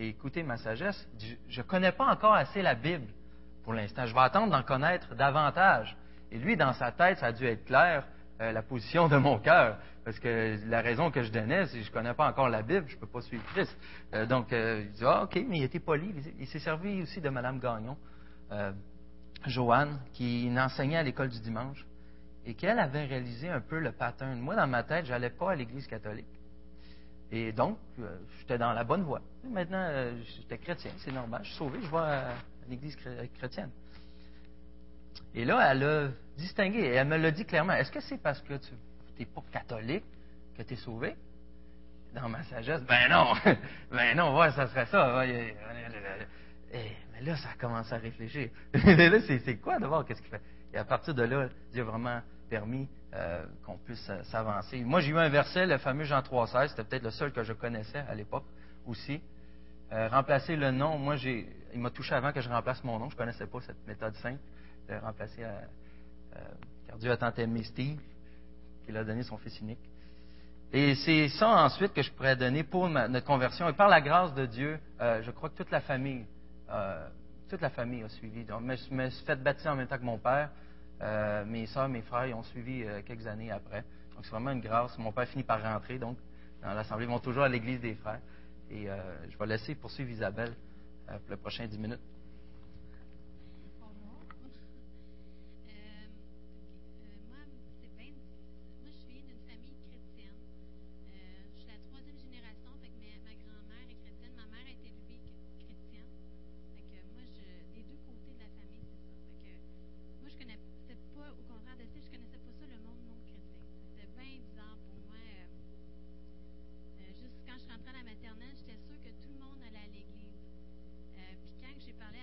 Et 0.00 0.08
écoutez 0.08 0.42
ma 0.42 0.56
sagesse, 0.56 1.06
je 1.46 1.60
ne 1.60 1.66
connais 1.66 1.92
pas 1.92 2.06
encore 2.06 2.32
assez 2.32 2.62
la 2.62 2.74
Bible 2.74 3.04
pour 3.62 3.74
l'instant. 3.74 4.06
Je 4.06 4.14
vais 4.14 4.20
attendre 4.20 4.50
d'en 4.50 4.62
connaître 4.62 5.14
davantage. 5.14 5.94
Et 6.32 6.38
lui, 6.38 6.56
dans 6.56 6.72
sa 6.72 6.90
tête, 6.90 7.18
ça 7.18 7.26
a 7.26 7.32
dû 7.32 7.44
être 7.44 7.66
clair, 7.66 8.06
euh, 8.40 8.50
la 8.50 8.62
position 8.62 9.08
de 9.08 9.18
mon 9.18 9.38
cœur. 9.38 9.76
Parce 10.02 10.18
que 10.18 10.58
la 10.66 10.80
raison 10.80 11.10
que 11.10 11.22
je 11.22 11.30
donnais, 11.30 11.66
c'est 11.66 11.80
que 11.80 11.84
je 11.84 11.90
ne 11.90 11.92
connais 11.92 12.14
pas 12.14 12.26
encore 12.26 12.48
la 12.48 12.62
Bible, 12.62 12.86
je 12.88 12.94
ne 12.94 13.00
peux 13.00 13.08
pas 13.08 13.20
suivre 13.20 13.44
Christ. 13.52 13.76
Euh, 14.14 14.24
donc, 14.24 14.54
euh, 14.54 14.84
il 14.86 14.92
dit, 14.92 15.04
ah, 15.04 15.24
OK, 15.24 15.38
mais 15.46 15.58
il 15.58 15.64
était 15.64 15.80
poli. 15.80 16.14
Il 16.38 16.46
s'est 16.46 16.60
servi 16.60 17.02
aussi 17.02 17.20
de 17.20 17.28
Mme 17.28 17.60
Gagnon, 17.60 17.98
Joanne, 19.44 20.00
qui 20.14 20.50
enseignait 20.56 20.96
à 20.96 21.02
l'école 21.02 21.28
du 21.28 21.40
dimanche, 21.40 21.86
et 22.46 22.54
qu'elle 22.54 22.78
avait 22.78 23.04
réalisé 23.04 23.50
un 23.50 23.60
peu 23.60 23.78
le 23.78 23.92
pattern. 23.92 24.40
Moi, 24.40 24.56
dans 24.56 24.66
ma 24.66 24.82
tête, 24.82 25.04
je 25.04 25.10
n'allais 25.10 25.28
pas 25.28 25.50
à 25.50 25.54
l'Église 25.56 25.86
catholique. 25.86 26.39
Et 27.32 27.52
donc, 27.52 27.78
euh, 28.00 28.18
j'étais 28.38 28.58
dans 28.58 28.72
la 28.72 28.84
bonne 28.84 29.02
voie. 29.02 29.20
Maintenant, 29.44 29.86
euh, 29.88 30.20
j'étais 30.36 30.58
chrétien, 30.58 30.90
c'est 30.98 31.12
normal. 31.12 31.42
Je 31.44 31.48
suis 31.48 31.58
sauvé, 31.58 31.78
je 31.82 31.90
vais 31.90 31.96
à 31.96 32.34
l'Église 32.68 32.96
chrétienne. 33.38 33.70
Et 35.34 35.44
là, 35.44 35.70
elle 35.70 35.84
a 35.84 36.08
distingué, 36.36 36.80
et 36.80 36.94
elle 36.94 37.06
me 37.06 37.16
l'a 37.16 37.30
dit 37.30 37.44
clairement. 37.44 37.74
Est-ce 37.74 37.92
que 37.92 38.00
c'est 38.00 38.18
parce 38.18 38.40
que 38.40 38.54
tu 38.54 38.72
n'es 39.18 39.26
pas 39.26 39.42
catholique 39.52 40.04
que 40.56 40.62
tu 40.62 40.74
es 40.74 40.76
sauvé? 40.76 41.14
Dans 42.12 42.28
ma 42.28 42.42
sagesse, 42.42 42.82
ben 42.82 43.08
non, 43.08 43.34
ben 43.92 44.16
non, 44.16 44.36
ouais, 44.36 44.50
ça 44.50 44.66
serait 44.66 44.86
ça. 44.86 45.24
Et, 45.24 45.54
mais 47.12 47.22
là, 47.22 47.36
ça 47.36 47.50
commence 47.56 47.92
à 47.92 47.98
réfléchir. 47.98 48.50
là, 48.74 49.20
c'est 49.20 49.56
quoi 49.58 49.78
d'abord? 49.78 50.04
Qu'est-ce 50.04 50.20
qu'il 50.20 50.30
fait? 50.30 50.42
Et 50.72 50.78
à 50.78 50.84
partir 50.84 51.14
de 51.14 51.22
là, 51.22 51.48
Dieu 51.72 51.82
a 51.82 51.84
vraiment 51.84 52.20
permis 52.48 52.88
euh, 53.12 53.44
qu'on 53.66 53.76
puisse 53.76 54.08
euh, 54.08 54.22
s'avancer. 54.22 54.84
Moi, 54.84 55.00
j'ai 55.00 55.10
eu 55.10 55.18
un 55.18 55.28
verset, 55.28 55.66
le 55.66 55.78
fameux 55.78 56.04
Jean 56.04 56.20
3,16, 56.20 56.68
c'était 56.68 56.84
peut-être 56.84 57.02
le 57.02 57.10
seul 57.10 57.32
que 57.32 57.42
je 57.42 57.52
connaissais 57.52 58.04
à 58.08 58.14
l'époque 58.14 58.44
aussi. 58.86 59.20
Euh, 59.90 60.06
remplacer 60.06 60.54
le 60.54 60.70
nom, 60.70 60.96
moi, 60.96 61.16
il 61.16 61.80
m'a 61.80 61.90
touché 61.90 62.14
avant 62.14 62.30
que 62.30 62.40
je 62.40 62.48
remplace 62.48 62.84
mon 62.84 63.00
nom. 63.00 63.08
Je 63.10 63.16
ne 63.16 63.18
connaissais 63.18 63.48
pas 63.48 63.60
cette 63.62 63.84
méthode 63.84 64.14
simple 64.14 64.38
de 64.88 64.94
remplacer, 64.94 65.44
car 66.86 66.98
Dieu 66.98 67.10
a 67.10 67.16
tant 67.16 67.32
aimé 67.34 67.64
Steve 67.64 67.98
qu'il 68.84 68.96
a 68.96 69.02
donné 69.02 69.24
son 69.24 69.38
fils 69.38 69.58
unique. 69.60 69.90
Et 70.72 70.94
c'est 70.94 71.30
ça 71.30 71.48
ensuite 71.48 71.92
que 71.92 72.02
je 72.02 72.12
pourrais 72.12 72.36
donner 72.36 72.62
pour 72.62 72.88
notre 72.88 73.26
conversion. 73.26 73.68
Et 73.68 73.72
par 73.72 73.88
la 73.88 74.00
grâce 74.00 74.32
de 74.34 74.46
Dieu, 74.46 74.78
je 75.00 75.30
crois 75.32 75.48
que 75.48 75.56
toute 75.56 75.72
la 75.72 75.80
famille, 75.80 76.26
toute 77.48 77.60
la 77.60 77.70
famille 77.70 78.04
a 78.04 78.08
suivi. 78.08 78.44
Donc, 78.44 78.62
je 78.62 78.94
me 78.94 79.10
suis 79.10 79.24
fait 79.26 79.42
baptiser 79.42 79.68
en 79.68 79.74
même 79.74 79.88
temps 79.88 79.98
que 79.98 80.04
mon 80.04 80.18
père. 80.18 80.50
Euh, 81.02 81.44
mes 81.44 81.66
soeurs, 81.66 81.88
mes 81.88 82.02
frères, 82.02 82.26
ils 82.26 82.34
ont 82.34 82.42
suivi 82.42 82.82
euh, 82.84 83.00
quelques 83.04 83.26
années 83.26 83.50
après. 83.50 83.84
Donc, 84.14 84.24
c'est 84.24 84.30
vraiment 84.30 84.50
une 84.50 84.60
grâce. 84.60 84.98
Mon 84.98 85.12
père 85.12 85.26
finit 85.26 85.44
par 85.44 85.62
rentrer, 85.62 85.98
donc, 85.98 86.18
dans 86.62 86.74
l'Assemblée. 86.74 87.06
Ils 87.06 87.10
vont 87.10 87.18
toujours 87.18 87.44
à 87.44 87.48
l'Église 87.48 87.80
des 87.80 87.94
frères. 87.94 88.20
Et 88.70 88.88
euh, 88.88 88.96
je 89.30 89.36
vais 89.38 89.46
laisser 89.46 89.74
poursuivre 89.74 90.10
Isabelle 90.10 90.54
pour 91.06 91.30
le 91.30 91.36
prochain 91.36 91.66
10 91.66 91.78
minutes. 91.78 92.00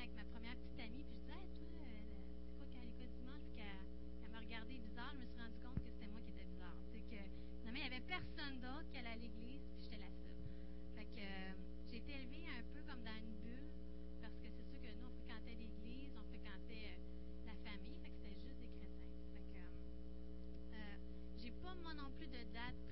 avec 0.08 0.16
ma 0.16 0.24
première 0.32 0.56
petite 0.56 0.80
amie, 0.80 1.04
puis 1.04 1.20
je 1.20 1.20
disais, 1.20 1.36
hey, 1.36 1.68
toi, 1.76 1.84
euh, 1.84 2.08
c'est 2.48 2.56
quoi 2.56 2.68
qu'à 2.72 2.80
l'école 2.80 3.12
dimanche, 3.20 3.44
puis 3.52 3.60
qu'elle 3.60 4.32
m'a 4.32 4.40
regardé 4.40 4.78
bizarre, 4.80 5.12
je 5.16 5.20
me 5.20 5.28
suis 5.28 5.36
rendu 5.36 5.60
compte 5.60 5.76
que 5.84 5.92
c'était 5.92 6.08
moi 6.08 6.22
qui 6.24 6.32
étais 6.32 6.48
bizarre. 6.48 6.78
C'est 6.96 7.04
que, 7.12 7.20
non, 7.68 7.72
mais 7.76 7.84
il 7.84 7.90
n'y 7.90 7.92
avait 7.92 8.08
personne 8.08 8.56
d'autre 8.64 8.88
qu'elle 8.92 9.08
à 9.08 9.16
l'église, 9.20 9.68
puis 9.76 9.84
j'étais 9.84 10.00
la 10.00 10.12
seule. 10.16 10.48
Fait 10.96 11.08
que 11.12 11.20
euh, 11.20 11.52
j'ai 11.92 11.98
été 11.98 12.12
élevée 12.24 12.48
un 12.48 12.64
peu 12.72 12.80
comme 12.88 13.04
dans 13.04 13.20
une 13.20 13.36
bulle, 13.44 13.68
parce 14.24 14.38
que 14.40 14.48
c'est 14.48 14.64
sûr 14.64 14.80
que 14.80 14.92
nous, 14.96 15.12
on 15.12 15.16
fréquentait 15.20 15.56
l'église, 15.60 16.16
on 16.16 16.24
fréquentait 16.32 16.96
euh, 16.96 17.52
la 17.52 17.56
famille, 17.68 18.00
fait 18.00 18.08
que 18.08 18.18
c'était 18.24 18.40
juste 18.40 18.60
des 18.64 18.72
chrétiens. 18.72 19.12
Fait 19.36 19.44
que, 19.52 19.60
j'ai 21.36 21.52
pas 21.52 21.76
moi 21.84 21.92
non 22.00 22.08
plus 22.16 22.32
de 22.32 22.48
date 22.56 22.87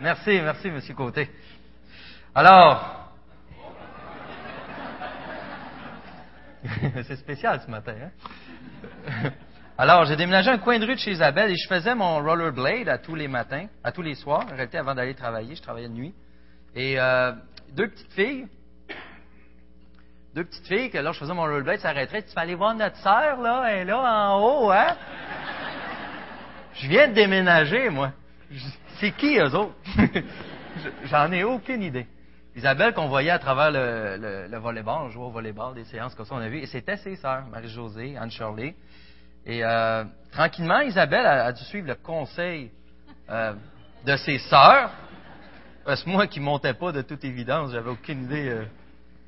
Merci, 0.00 0.40
merci, 0.42 0.70
Monsieur 0.70 0.94
Côté. 0.94 1.30
Alors, 2.34 3.10
c'est 7.06 7.16
spécial 7.16 7.60
ce 7.64 7.70
matin. 7.70 7.94
Hein? 8.02 9.30
Alors, 9.78 10.04
j'ai 10.04 10.16
déménagé 10.16 10.50
un 10.50 10.58
coin 10.58 10.78
de 10.78 10.86
rue 10.86 10.94
de 10.94 11.00
chez 11.00 11.12
Isabelle 11.12 11.50
et 11.50 11.56
je 11.56 11.68
faisais 11.68 11.94
mon 11.94 12.22
rollerblade 12.22 12.88
à 12.88 12.98
tous 12.98 13.14
les 13.14 13.28
matins, 13.28 13.66
à 13.82 13.92
tous 13.92 14.02
les 14.02 14.14
soirs. 14.14 14.46
J'arrêtais 14.48 14.78
avant 14.78 14.94
d'aller 14.94 15.14
travailler, 15.14 15.54
je 15.54 15.62
travaillais 15.62 15.88
de 15.88 15.94
nuit. 15.94 16.14
Et 16.74 16.98
euh, 16.98 17.32
deux 17.72 17.88
petites 17.88 18.12
filles, 18.12 18.46
deux 20.34 20.44
petites 20.44 20.66
filles 20.66 20.90
que 20.90 20.98
là, 20.98 21.12
je 21.12 21.18
faisais 21.18 21.34
mon 21.34 21.42
rollerblade, 21.42 21.80
s'arrêteraient. 21.80 22.22
Tu 22.22 22.34
vas 22.34 22.42
aller 22.42 22.54
voir 22.54 22.74
notre 22.74 22.96
sœur, 22.96 23.40
là, 23.40 23.64
elle 23.68 23.80
est 23.80 23.84
là 23.84 24.30
en 24.30 24.40
haut, 24.40 24.70
hein? 24.70 24.96
Je 26.74 26.88
viens 26.88 27.08
de 27.08 27.14
déménager, 27.14 27.90
moi. 27.90 28.12
C'est 29.00 29.12
qui, 29.12 29.38
eux 29.38 29.54
autres? 29.54 29.74
J'en 31.04 31.30
ai 31.32 31.44
aucune 31.44 31.82
idée. 31.82 32.06
Isabelle, 32.54 32.92
qu'on 32.92 33.08
voyait 33.08 33.30
à 33.30 33.38
travers 33.38 33.70
le, 33.70 34.16
le, 34.20 34.46
le 34.48 34.58
volleyball, 34.58 35.06
on 35.06 35.08
jouait 35.08 35.24
au 35.24 35.30
volleyball, 35.30 35.74
des 35.74 35.84
séances 35.84 36.14
comme 36.14 36.26
ça, 36.26 36.34
on 36.34 36.38
a 36.38 36.48
vu, 36.48 36.58
et 36.58 36.66
c'était 36.66 36.98
ses 36.98 37.16
sœurs, 37.16 37.46
Marie-Josée, 37.46 38.16
Anne-Shirley. 38.16 38.74
Et 39.46 39.64
euh, 39.64 40.04
tranquillement, 40.30 40.80
Isabelle 40.80 41.26
a, 41.26 41.52
dû 41.52 41.64
suivre 41.64 41.88
le 41.88 41.94
conseil 41.94 42.70
euh, 43.30 43.54
de 44.04 44.16
ses 44.16 44.38
sœurs, 44.38 44.90
parce 45.84 46.02
que 46.04 46.10
moi 46.10 46.26
qui 46.26 46.40
montais 46.40 46.74
pas 46.74 46.92
de 46.92 47.02
toute 47.02 47.24
évidence, 47.24 47.72
j'avais 47.72 47.90
aucune 47.90 48.24
idée. 48.24 48.50
Euh, 48.50 48.64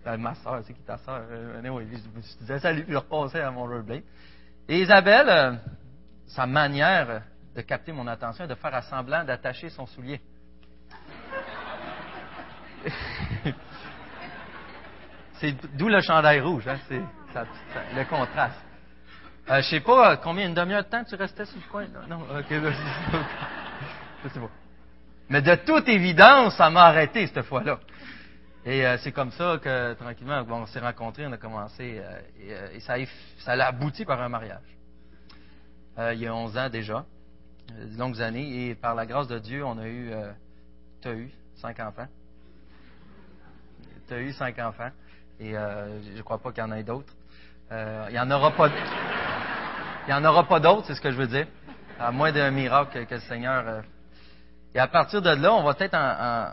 ben, 0.05 0.19
ma 0.19 0.35
sœur, 0.35 0.61
c'est 0.67 0.75
qui 0.75 0.83
ta 0.83 0.99
sœur? 0.99 1.23
Euh, 1.31 1.63
je 1.63 2.39
disais 2.41 2.59
salut, 2.59 2.85
puis 2.85 2.93
je 2.93 2.99
repassais 2.99 3.41
à 3.41 3.51
mon 3.51 3.63
rollerblade. 3.63 4.03
Et 4.69 4.81
Isabelle, 4.83 5.59
sa 6.27 6.47
manière 6.47 7.23
de 7.55 7.63
capter 7.63 7.93
mon 7.93 8.07
attention 8.07 8.45
est 8.45 8.49
de 8.49 8.55
faire 8.55 8.83
semblant 8.85 9.25
d'attacher 9.25 9.69
son 9.71 9.87
soulier. 9.87 10.21
c'est 15.35 15.53
d'où 15.77 15.89
le 15.89 16.01
chandail 16.01 16.41
rouge, 16.41 16.67
hein, 16.69 16.79
c'est 16.89 17.01
le 17.95 18.05
contraste. 18.05 18.61
Euh, 19.51 19.61
je 19.61 19.69
sais 19.69 19.81
pas 19.81 20.13
euh, 20.13 20.17
combien, 20.17 20.47
une 20.47 20.55
demi-heure 20.55 20.85
de 20.85 20.89
temps 20.89 21.05
tu 21.05 21.17
restais 21.17 21.45
sur 21.45 21.59
le 21.59 21.71
coin? 21.71 21.85
Non, 22.09 22.21
ok, 22.23 22.47
c'est 24.33 24.41
bon. 24.41 24.49
Mais 25.29 25.43
de 25.43 25.55
toute 25.57 25.87
évidence, 25.89 26.57
ça 26.57 26.71
m'a 26.71 26.85
arrêté 26.85 27.27
cette 27.27 27.43
fois-là. 27.43 27.79
Et 28.65 28.87
euh, 28.87 28.97
c'est 28.99 29.13
comme 29.13 29.31
ça 29.33 29.59
que, 29.63 29.93
tranquillement, 29.95 30.43
on 30.49 30.67
s'est 30.67 30.81
rencontrés, 30.81 31.27
on 31.27 31.33
a 31.33 31.37
commencé, 31.37 32.01
euh, 32.01 32.69
et, 32.73 32.81
ça, 32.81 32.95
ça 33.41 33.53
a 33.53 33.67
abouti 33.67 34.07
par 34.07 34.23
un 34.23 34.31
mariage. 34.31 34.79
il 35.99 36.21
y 36.21 36.27
a 36.27 36.35
11 36.35 36.57
ans 36.57 36.71
déjà, 36.71 37.05
de 37.75 37.99
longues 37.99 38.21
années, 38.21 38.69
et 38.69 38.75
par 38.75 38.95
la 38.95 39.07
grâce 39.07 39.29
de 39.29 39.39
Dieu, 39.39 39.65
on 39.65 39.79
a 39.79 39.89
eu, 39.89 40.13
tu 41.01 41.09
as 41.09 41.15
eu 41.15 41.31
cinq 41.57 41.81
enfants 41.81 42.09
tu 44.07 44.15
as 44.15 44.21
eu 44.21 44.33
cinq 44.33 44.59
enfants. 44.59 44.91
Et 45.41 45.57
euh, 45.57 46.03
je 46.03 46.17
ne 46.17 46.23
crois 46.23 46.39
pas 46.39 46.53
qu'il 46.53 46.63
y 46.63 46.67
en 46.67 46.73
ait 46.73 46.83
d'autres. 46.83 47.13
Euh, 47.73 48.07
il 48.09 48.13
n'y 48.13 48.21
en 48.21 48.31
aura 48.31 48.53
pas. 48.53 48.69
Il 50.07 50.13
en 50.13 50.25
aura 50.25 50.47
pas 50.47 50.61
d'autres, 50.61 50.87
c'est 50.87 50.95
ce 50.95 51.01
que 51.01 51.11
je 51.11 51.17
veux 51.17 51.27
dire. 51.27 51.47
À 51.99 52.13
moins 52.13 52.33
d'un 52.33 52.51
miracle 52.51 53.07
que, 53.07 53.15
le 53.15 53.21
Seigneur. 53.21 53.67
Euh, 53.67 53.83
et 54.75 54.79
à 54.79 54.87
partir 54.87 55.23
de 55.23 55.31
là, 55.31 55.53
on 55.53 55.63
va 55.63 55.75
peut-être 55.75 55.95
en, 55.95 56.53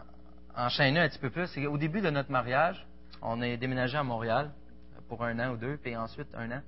enchaîner 0.56 1.00
un 1.00 1.10
petit 1.10 1.20
peu 1.20 1.30
plus. 1.30 1.58
Au 1.68 1.78
début 1.78 2.02
de 2.02 2.10
notre 2.10 2.32
mariage, 2.32 2.86
on 3.22 3.42
est 3.42 3.58
déménagé 3.58 3.98
à 3.98 4.04
Montréal 4.04 4.52
pour 5.10 5.24
un 5.24 5.38
an 5.40 5.54
ou 5.54 5.58
deux, 5.58 5.78
puis 5.78 5.96
ensuite 5.96 6.28
un 6.36 6.52
an. 6.52 6.62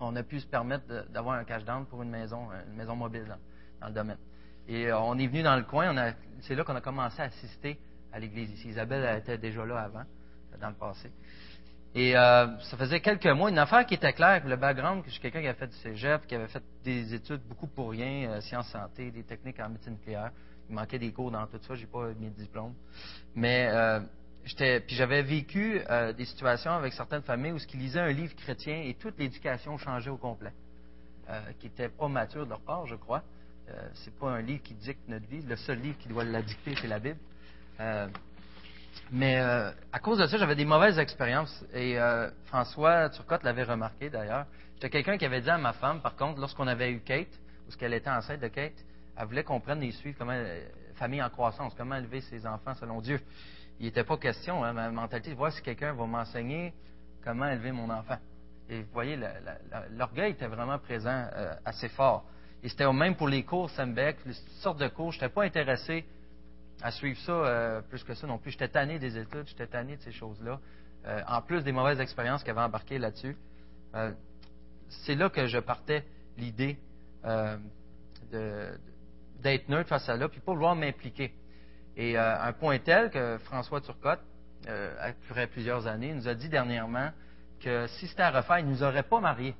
On 0.00 0.14
a 0.16 0.22
pu 0.22 0.40
se 0.40 0.46
permettre 0.46 0.84
d'avoir 1.10 1.36
un 1.36 1.44
cash 1.44 1.64
down 1.64 1.86
pour 1.86 2.02
une 2.02 2.10
maison, 2.10 2.48
une 2.68 2.76
maison 2.76 2.96
mobile 2.96 3.36
dans, 3.80 3.88
le 3.88 3.94
domaine. 3.94 4.18
Et 4.68 4.92
on 4.92 5.16
est 5.18 5.26
venu 5.26 5.42
dans 5.42 5.56
le 5.56 5.62
coin. 5.62 5.94
C'est 6.42 6.54
là 6.54 6.64
qu'on 6.64 6.76
a 6.76 6.80
commencé 6.80 7.20
à 7.20 7.26
assister 7.26 7.78
à 8.12 8.18
l'église 8.18 8.50
ici. 8.50 8.68
Isabelle 8.68 9.18
était 9.18 9.38
déjà 9.38 9.64
là 9.64 9.80
avant, 9.80 10.04
dans 10.60 10.68
le 10.68 10.74
passé. 10.74 11.10
Et 11.96 12.14
euh, 12.14 12.58
ça 12.58 12.76
faisait 12.76 13.00
quelques 13.00 13.26
mois, 13.26 13.48
une 13.48 13.58
affaire 13.58 13.86
qui 13.86 13.94
était 13.94 14.12
claire, 14.12 14.46
le 14.46 14.56
background, 14.56 15.02
que 15.02 15.08
je 15.08 15.12
suis 15.12 15.22
quelqu'un 15.22 15.40
qui 15.40 15.48
a 15.48 15.54
fait 15.54 15.66
du 15.66 15.76
cégep, 15.76 16.26
qui 16.26 16.34
avait 16.34 16.48
fait 16.48 16.62
des 16.84 17.14
études 17.14 17.40
beaucoup 17.48 17.68
pour 17.68 17.90
rien, 17.90 18.28
euh, 18.28 18.40
sciences 18.42 18.68
santé, 18.68 19.10
des 19.10 19.22
techniques 19.22 19.58
en 19.60 19.70
médecine 19.70 19.92
nucléaire. 19.92 20.30
Il 20.68 20.74
manquait 20.74 20.98
des 20.98 21.10
cours 21.10 21.30
dans 21.30 21.46
tout 21.46 21.58
ça, 21.66 21.74
j'ai 21.74 21.86
pas 21.86 22.08
mes 22.20 22.28
diplômes. 22.28 22.74
Mais 23.34 23.70
euh, 23.70 24.00
j'étais, 24.44 24.80
puis 24.80 24.94
j'avais 24.94 25.22
vécu 25.22 25.80
des 26.18 26.24
situations 26.26 26.72
avec 26.72 26.92
certaines 26.92 27.22
familles 27.22 27.52
où 27.52 27.58
ce 27.58 27.66
qu'ils 27.66 27.80
lisaient 27.80 28.00
un 28.00 28.12
livre 28.12 28.34
chrétien 28.36 28.82
et 28.84 28.92
toute 28.94 29.18
l'éducation 29.18 29.78
changeait 29.78 30.10
au 30.10 30.18
complet, 30.18 30.52
qui 31.60 31.68
était 31.68 31.88
pas 31.88 32.08
mature 32.08 32.44
de 32.44 32.50
leur 32.50 32.60
part, 32.60 32.84
je 32.86 32.96
crois. 32.96 33.22
C'est 33.94 34.14
pas 34.18 34.30
un 34.30 34.42
livre 34.42 34.62
qui 34.62 34.74
dicte 34.74 35.08
notre 35.08 35.26
vie. 35.26 35.42
Le 35.42 35.56
seul 35.56 35.80
livre 35.80 35.98
qui 35.98 36.08
doit 36.08 36.24
la 36.24 36.42
dicter, 36.42 36.74
c'est 36.80 36.86
la 36.86 36.98
Bible. 36.98 37.18
Euh, 37.80 38.08
mais 39.12 39.38
euh, 39.38 39.70
à 39.92 39.98
cause 39.98 40.18
de 40.18 40.26
ça, 40.26 40.36
j'avais 40.36 40.56
des 40.56 40.64
mauvaises 40.64 40.98
expériences. 40.98 41.64
Et 41.72 41.98
euh, 41.98 42.30
François 42.46 43.10
Turcotte 43.10 43.42
l'avait 43.42 43.64
remarqué 43.64 44.10
d'ailleurs. 44.10 44.46
J'étais 44.74 44.90
quelqu'un 44.90 45.18
qui 45.18 45.24
avait 45.24 45.40
dit 45.40 45.50
à 45.50 45.58
ma 45.58 45.72
femme, 45.72 46.00
par 46.00 46.16
contre, 46.16 46.40
lorsqu'on 46.40 46.66
avait 46.66 46.92
eu 46.92 47.00
Kate, 47.00 47.28
ou 47.68 47.76
qu'elle 47.76 47.94
était 47.94 48.10
enceinte 48.10 48.40
de 48.40 48.48
Kate, 48.48 48.84
elle 49.16 49.26
voulait 49.26 49.44
qu'on 49.44 49.60
prenne 49.60 49.82
et 49.82 49.92
suivre 49.92 50.16
comment 50.18 50.38
famille 50.96 51.22
en 51.22 51.30
croissance, 51.30 51.74
comment 51.76 51.96
élever 51.96 52.20
ses 52.22 52.46
enfants 52.46 52.74
selon 52.74 53.00
Dieu. 53.00 53.20
Il 53.80 53.86
n'était 53.86 54.04
pas 54.04 54.16
question, 54.16 54.64
hein, 54.64 54.72
ma 54.72 54.90
mentalité, 54.90 55.30
de 55.30 55.34
voir 55.34 55.52
si 55.52 55.62
quelqu'un 55.62 55.92
va 55.92 56.06
m'enseigner 56.06 56.72
comment 57.24 57.46
élever 57.48 57.72
mon 57.72 57.90
enfant. 57.90 58.18
Et 58.68 58.82
vous 58.82 58.92
voyez, 58.92 59.18
l'orgueil 59.92 60.32
était 60.32 60.46
vraiment 60.46 60.78
présent 60.78 61.28
assez 61.64 61.88
fort. 61.90 62.24
Et 62.66 62.68
c'était 62.68 62.92
même 62.92 63.14
pour 63.14 63.28
les 63.28 63.44
cours 63.44 63.70
Sembec, 63.70 64.16
les 64.26 64.32
sortes 64.60 64.80
de 64.80 64.88
cours. 64.88 65.12
Je 65.12 65.18
n'étais 65.18 65.32
pas 65.32 65.44
intéressé 65.44 66.04
à 66.82 66.90
suivre 66.90 67.16
ça 67.20 67.30
euh, 67.30 67.80
plus 67.80 68.02
que 68.02 68.12
ça 68.12 68.26
non 68.26 68.38
plus. 68.38 68.50
J'étais 68.50 68.66
tanné 68.66 68.98
des 68.98 69.16
études, 69.16 69.46
j'étais 69.46 69.68
tanné 69.68 69.94
de 69.94 70.00
ces 70.00 70.10
choses-là. 70.10 70.58
Euh, 71.06 71.22
en 71.28 71.42
plus 71.42 71.62
des 71.62 71.70
mauvaises 71.70 72.00
expériences 72.00 72.42
qui 72.42 72.50
avaient 72.50 72.62
embarqué 72.62 72.98
là-dessus. 72.98 73.36
Euh, 73.94 74.10
c'est 74.88 75.14
là 75.14 75.30
que 75.30 75.46
je 75.46 75.58
partais 75.58 76.04
l'idée 76.38 76.76
d'être 78.32 79.68
neutre 79.68 79.88
face 79.88 80.08
à 80.08 80.16
là, 80.16 80.28
puis 80.28 80.40
pas 80.40 80.52
vouloir 80.52 80.74
m'impliquer. 80.74 81.34
Et 81.96 82.18
un 82.18 82.52
point 82.52 82.80
tel 82.80 83.10
que 83.10 83.38
François 83.44 83.80
Turcotte, 83.80 84.22
après 84.98 85.46
plusieurs 85.46 85.86
années, 85.86 86.12
nous 86.14 86.26
a 86.26 86.34
dit 86.34 86.48
dernièrement 86.48 87.10
que 87.60 87.86
si 87.86 88.08
c'était 88.08 88.22
à 88.22 88.32
refaire, 88.32 88.58
il 88.58 88.66
ne 88.66 88.70
nous 88.72 88.82
aurait 88.82 89.04
pas 89.04 89.20
mariés. 89.20 89.54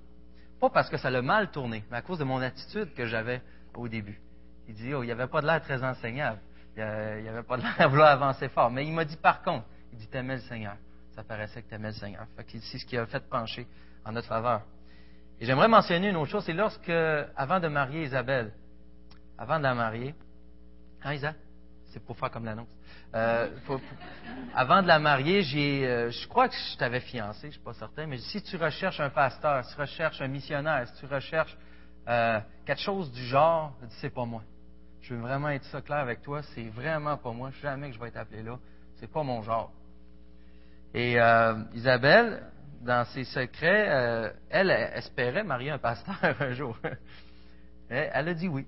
Pas 0.60 0.70
parce 0.70 0.88
que 0.88 0.96
ça 0.96 1.10
l'a 1.10 1.22
mal 1.22 1.50
tourné, 1.50 1.84
mais 1.90 1.98
à 1.98 2.02
cause 2.02 2.18
de 2.18 2.24
mon 2.24 2.40
attitude 2.40 2.94
que 2.94 3.06
j'avais 3.06 3.42
au 3.74 3.88
début. 3.88 4.20
Il 4.68 4.74
dit, 4.74 4.94
oh, 4.94 5.02
il 5.02 5.06
n'y 5.06 5.12
avait 5.12 5.26
pas 5.26 5.40
de 5.40 5.46
l'air 5.46 5.60
très 5.62 5.82
enseignable. 5.82 6.40
Il 6.76 7.22
n'y 7.22 7.28
avait 7.28 7.42
pas 7.42 7.56
de 7.56 7.62
l'air 7.62 7.74
à 7.80 7.86
vouloir 7.86 8.08
avancer 8.08 8.48
fort. 8.48 8.70
Mais 8.70 8.86
il 8.86 8.92
m'a 8.92 9.04
dit 9.04 9.16
par 9.16 9.42
contre, 9.42 9.66
il 9.92 9.98
dit 9.98 10.08
T'aimais 10.08 10.36
le 10.36 10.42
Seigneur. 10.42 10.76
Ça 11.14 11.24
paraissait 11.24 11.62
que 11.62 11.70
t'aimais 11.70 11.88
le 11.88 11.94
Seigneur. 11.94 12.26
c'est 12.46 12.78
ce 12.78 12.84
qui 12.84 12.98
a 12.98 13.06
fait 13.06 13.26
pencher 13.28 13.66
en 14.04 14.12
notre 14.12 14.28
faveur. 14.28 14.62
Et 15.40 15.46
j'aimerais 15.46 15.68
mentionner 15.68 16.10
une 16.10 16.16
autre 16.16 16.30
chose, 16.30 16.44
c'est 16.44 16.52
lorsque, 16.52 16.90
avant 17.36 17.60
de 17.60 17.68
marier 17.68 18.04
Isabelle, 18.04 18.52
avant 19.38 19.58
de 19.58 19.62
la 19.62 19.74
marier, 19.74 20.14
hein 21.02 21.14
Isa? 21.14 21.34
C'est 21.86 22.04
pour 22.04 22.16
faire 22.18 22.30
comme 22.30 22.44
l'annonce. 22.44 22.68
Euh, 23.14 23.48
avant 24.54 24.82
de 24.82 24.88
la 24.88 24.98
marier, 24.98 25.42
j'ai, 25.42 25.86
euh, 25.86 26.10
je 26.10 26.26
crois 26.28 26.48
que 26.48 26.54
je 26.54 26.76
t'avais 26.76 27.00
fiancé, 27.00 27.48
je 27.48 27.52
suis 27.52 27.62
pas 27.62 27.74
certain, 27.74 28.06
mais 28.06 28.18
si 28.18 28.42
tu 28.42 28.56
recherches 28.56 29.00
un 29.00 29.10
pasteur, 29.10 29.64
si 29.64 29.74
tu 29.74 29.80
recherches 29.80 30.20
un 30.20 30.28
missionnaire, 30.28 30.86
si 30.88 31.00
tu 31.00 31.06
recherches 31.06 31.56
euh, 32.08 32.40
quelque 32.64 32.80
chose 32.80 33.10
du 33.12 33.24
genre, 33.24 33.72
c'est 34.00 34.10
pas 34.10 34.24
moi. 34.24 34.42
Je 35.00 35.14
veux 35.14 35.20
vraiment 35.20 35.50
être 35.50 35.64
ça 35.66 35.80
clair 35.80 35.98
avec 35.98 36.22
toi. 36.22 36.42
C'est 36.54 36.68
vraiment 36.68 37.16
pas 37.16 37.32
moi. 37.32 37.50
Jamais 37.62 37.88
que 37.88 37.94
je 37.94 38.00
vais 38.00 38.08
être 38.08 38.16
appelé 38.16 38.42
là. 38.42 38.58
C'est 38.98 39.10
pas 39.10 39.22
mon 39.22 39.40
genre. 39.42 39.70
Et 40.92 41.20
euh, 41.20 41.54
Isabelle, 41.74 42.42
dans 42.82 43.04
ses 43.06 43.24
secrets, 43.24 44.32
elle, 44.50 44.70
espérait 44.70 45.44
marier 45.44 45.70
un 45.70 45.78
pasteur 45.78 46.16
un 46.40 46.52
jour. 46.54 46.76
elle, 47.88 48.28
a 48.28 48.34
dit 48.34 48.48
oui. 48.48 48.66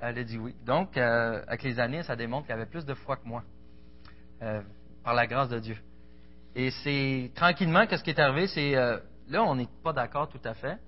Elle 0.00 0.18
a 0.18 0.24
dit 0.24 0.38
oui. 0.38 0.54
Donc, 0.64 0.96
euh, 0.96 1.42
avec 1.46 1.62
les 1.62 1.80
années, 1.80 2.02
ça 2.02 2.16
démontre 2.16 2.46
qu'elle 2.46 2.56
avait 2.56 2.70
plus 2.70 2.84
de 2.84 2.94
foi 2.94 3.16
que 3.16 3.26
moi, 3.26 3.42
par 5.04 5.14
la 5.14 5.26
grâce 5.26 5.48
de 5.48 5.58
Dieu. 5.58 5.76
Et 6.54 6.70
c'est 6.82 7.30
tranquillement 7.34 7.86
que 7.86 7.96
ce 7.96 8.04
qui 8.04 8.10
est 8.10 8.20
arrivé, 8.20 8.46
c'est 8.46 8.72
là, 9.28 9.42
on 9.42 9.54
n'est 9.54 9.68
pas 9.82 9.92
d'accord 9.92 10.28
tout 10.28 10.40
à 10.44 10.54
fait. 10.54 10.78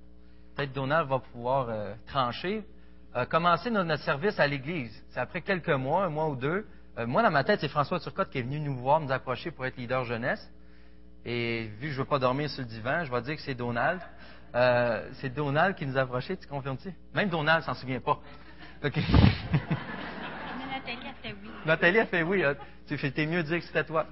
Peut-être 0.55 0.73
Donald 0.73 1.09
va 1.09 1.19
pouvoir 1.19 1.69
trancher, 2.07 2.65
a 3.15 3.27
commencé 3.27 3.71
notre, 3.71 4.03
service 4.03 4.39
à 4.41 4.47
l'Église. 4.47 4.93
C'est 5.11 5.21
après 5.21 5.41
quelques 5.41 5.71
mois, 5.71 6.05
un 6.05 6.09
mois 6.11 6.29
ou 6.29 6.37
deux. 6.37 6.67
Euh, 6.99 7.07
moi, 7.07 7.23
dans 7.23 7.31
ma 7.31 7.45
tête, 7.45 7.61
c'est 7.61 7.69
François 7.69 8.01
Turcotte 8.01 8.31
qui 8.31 8.39
est 8.39 8.43
venu 8.43 8.61
nous 8.61 8.77
voir, 8.77 9.01
nous 9.01 9.13
approcher 9.13 9.51
pour 9.51 9.65
être 9.67 9.77
leader 9.77 10.05
jeunesse. 10.05 10.51
Et 11.25 11.71
vu 11.79 11.89
que 11.89 11.95
je 11.95 11.99
ne 11.99 11.99
veux 11.99 12.09
pas 12.09 12.19
dormir 12.19 12.51
sur 12.51 12.63
le 12.63 12.69
divan, 12.69 13.05
je 13.05 13.13
vais 13.13 13.23
dire 13.23 13.37
que 13.37 13.43
c'est 13.43 13.55
Donald. 13.55 14.01
Euh, 14.55 15.09
c'est 15.21 15.31
Donald 15.31 15.75
qui 15.77 15.87
nous 15.87 15.97
a 15.97 16.03
approchés, 16.03 16.37
tu 16.37 16.47
confirmes-tu? 16.47 16.93
Même 17.15 17.29
Donald 17.29 17.65
s'en 17.65 17.75
souvient 17.75 18.01
pas. 18.01 18.21
OK. 18.85 18.97
Nathalie 18.97 19.09
a 21.09 21.15
fait 21.23 21.33
oui. 21.33 21.51
Nathalie 21.65 21.99
a 21.99 22.07
fait 22.07 22.23
oui. 22.23 22.45
Hein. 22.45 22.55
Mieux 22.91 23.43
de 23.43 23.49
dire 23.49 23.59
que 23.59 23.65
c'était 23.65 23.85
toi. 23.85 24.05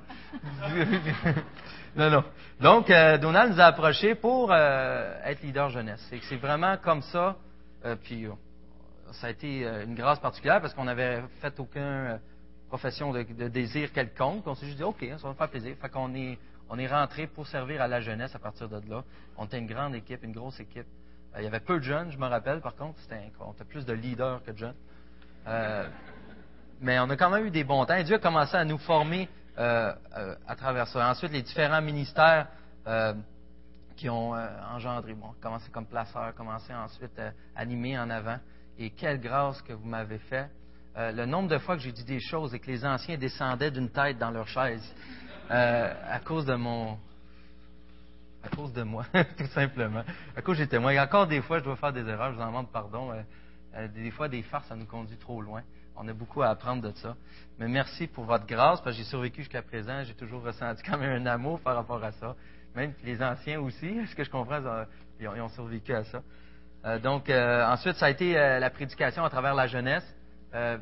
non, 1.94 2.10
non. 2.10 2.24
Donc, 2.58 2.88
euh, 2.88 3.18
Donald 3.18 3.52
nous 3.52 3.60
a 3.60 3.66
approchés 3.66 4.14
pour 4.14 4.54
être 4.54 5.42
leader 5.42 5.68
jeunesse. 5.68 6.00
C'est 6.28 6.36
vraiment 6.36 6.78
comme 6.78 7.02
ça. 7.02 7.36
puis 8.02 8.26
ça 9.12 9.26
a 9.26 9.30
été 9.30 9.66
une 9.84 9.94
grâce 9.94 10.20
particulière 10.20 10.62
parce 10.62 10.72
qu'on 10.72 10.84
n'avait 10.84 11.22
fait 11.42 11.60
aucune 11.60 12.18
profession 12.68 13.12
de, 13.12 13.48
désir 13.48 13.92
quelconque. 13.92 14.46
On 14.46 14.54
s'est 14.54 14.64
juste 14.64 14.78
dit, 14.78 14.84
OK, 14.84 15.04
ça 15.18 15.24
va 15.24 15.30
me 15.30 15.34
faire 15.34 15.50
plaisir. 15.50 15.76
Fait 15.82 15.90
qu'on 15.90 16.14
est, 16.14 16.38
on 16.70 16.78
est 16.78 16.86
rentré 16.86 17.26
pour 17.26 17.46
servir 17.46 17.82
à 17.82 17.88
la 17.88 18.00
jeunesse 18.00 18.34
à 18.34 18.38
partir 18.38 18.70
de 18.70 18.80
là. 18.88 19.04
On 19.36 19.44
était 19.44 19.58
une 19.58 19.66
grande 19.66 19.94
équipe, 19.94 20.24
une 20.24 20.32
grosse 20.32 20.58
équipe. 20.58 20.86
Il 21.38 21.44
y 21.44 21.46
avait 21.46 21.60
peu 21.60 21.78
de 21.78 21.84
jeunes, 21.84 22.10
je 22.10 22.18
me 22.18 22.26
rappelle, 22.26 22.60
par 22.60 22.74
contre. 22.74 22.98
C'était, 23.00 23.32
on 23.40 23.52
était 23.52 23.64
plus 23.64 23.86
de 23.86 23.92
leaders 23.92 24.42
que 24.44 24.50
de 24.50 24.58
jeunes. 24.58 24.74
mais 26.80 26.98
on 26.98 27.08
a 27.10 27.16
quand 27.16 27.30
même 27.30 27.46
eu 27.46 27.50
des 27.50 27.64
bons 27.64 27.84
temps. 27.86 28.02
Dieu 28.02 28.16
a 28.16 28.18
commencé 28.18 28.56
à 28.56 28.64
nous 28.64 28.78
former 28.78 29.28
à 29.56 30.56
travers 30.56 30.86
ça. 30.88 31.08
Ensuite, 31.08 31.32
les 31.32 31.42
différents 31.42 31.82
ministères 31.82 32.48
qui 34.02 34.10
ont 34.10 34.34
euh, 34.34 34.48
engendré. 34.74 35.14
Bon, 35.14 35.28
commencé 35.40 35.70
comme 35.70 35.86
placeur, 35.86 36.34
commencé 36.34 36.74
ensuite 36.74 37.16
à 37.18 37.32
animer 37.54 37.96
en 37.96 38.10
avant. 38.10 38.38
Et 38.76 38.90
quelle 38.90 39.20
grâce 39.20 39.62
que 39.62 39.72
vous 39.72 39.86
m'avez 39.86 40.18
fait. 40.18 40.50
Euh, 40.96 41.12
le 41.12 41.24
nombre 41.24 41.48
de 41.48 41.58
fois 41.58 41.76
que 41.76 41.82
j'ai 41.82 41.92
dit 41.92 42.04
des 42.04 42.18
choses 42.18 42.52
et 42.52 42.58
que 42.58 42.66
les 42.66 42.84
anciens 42.84 43.16
descendaient 43.16 43.70
d'une 43.70 43.90
tête 43.90 44.18
dans 44.18 44.30
leur 44.30 44.48
chaise 44.48 44.82
euh, 45.50 45.94
à 46.10 46.18
cause 46.18 46.46
de 46.46 46.54
mon. 46.54 46.98
À 48.44 48.48
cause 48.54 48.72
de 48.72 48.82
moi, 48.82 49.04
tout 49.38 49.46
simplement. 49.46 50.02
À 50.36 50.42
cause 50.42 50.56
j'étais 50.56 50.78
moi. 50.78 50.92
Et 50.92 51.00
encore 51.00 51.26
des 51.26 51.40
fois, 51.42 51.58
je 51.58 51.64
dois 51.64 51.76
faire 51.76 51.92
des 51.92 52.06
erreurs, 52.08 52.32
je 52.32 52.36
vous 52.36 52.42
en 52.42 52.46
demande 52.46 52.70
pardon. 52.70 53.12
des 53.94 54.10
fois, 54.10 54.28
des 54.28 54.42
farces, 54.42 54.68
ça 54.68 54.76
nous 54.76 54.86
conduit 54.86 55.16
trop 55.16 55.40
loin. 55.40 55.62
On 55.94 56.08
a 56.08 56.12
beaucoup 56.12 56.42
à 56.42 56.48
apprendre 56.48 56.82
de 56.82 56.90
ça. 56.96 57.14
Mais 57.58 57.68
merci 57.68 58.06
pour 58.06 58.24
votre 58.24 58.46
grâce, 58.46 58.80
parce 58.80 58.96
que 58.96 59.02
j'ai 59.02 59.08
survécu 59.08 59.42
jusqu'à 59.42 59.62
présent. 59.62 60.02
J'ai 60.04 60.14
toujours 60.14 60.42
ressenti 60.42 60.82
quand 60.82 60.98
même 60.98 61.22
un 61.22 61.26
amour 61.26 61.60
par 61.60 61.76
rapport 61.76 62.02
à 62.02 62.12
ça 62.12 62.34
même 62.74 62.92
les 63.04 63.22
anciens 63.22 63.60
aussi, 63.60 64.06
ce 64.06 64.14
que 64.14 64.24
je 64.24 64.30
comprends, 64.30 64.60
ils 65.20 65.28
ont, 65.28 65.48
survécu 65.50 65.94
à 65.94 66.04
ça. 66.04 66.22
Euh, 66.84 66.98
donc, 66.98 67.30
euh, 67.30 67.64
ensuite, 67.66 67.94
ça 67.96 68.06
a 68.06 68.10
été 68.10 68.36
euh, 68.36 68.58
la 68.58 68.70
prédication 68.70 69.24
à 69.24 69.30
travers 69.30 69.54
la 69.54 69.66
jeunesse. 69.66 70.04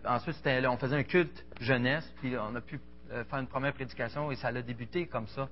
ensuite, 0.07 0.37
on 0.47 0.77
faisait 0.77 0.97
un 0.97 1.03
culte 1.03 1.45
jeunesse, 1.61 2.11
puis 2.21 2.37
on 2.37 2.55
a 2.55 2.61
pu 2.61 2.81
faire 3.09 3.39
une 3.39 3.47
première 3.47 3.73
prédication 3.73 4.31
et 4.31 4.37
ça 4.37 4.49
a 4.49 4.63
débuté 4.63 5.07
comme 5.07 5.27
ça 5.29 5.49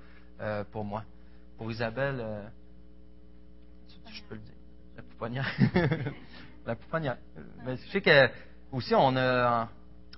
pour 0.73 0.85
moi. 0.85 1.05
Pour 1.59 1.71
Isabelle, 1.71 2.25
je 4.11 4.23
peux 4.29 4.37
le 4.37 4.41
dire, 4.41 4.55
la 4.97 5.03
pouponnière. 5.03 5.51
la 6.67 6.77
pouponnière. 6.77 7.19
Mais 7.65 7.77
je 7.77 7.91
sais 7.91 8.01
que 8.01 8.31
aussi, 8.73 8.95
on 8.95 9.17
a, 9.17 9.69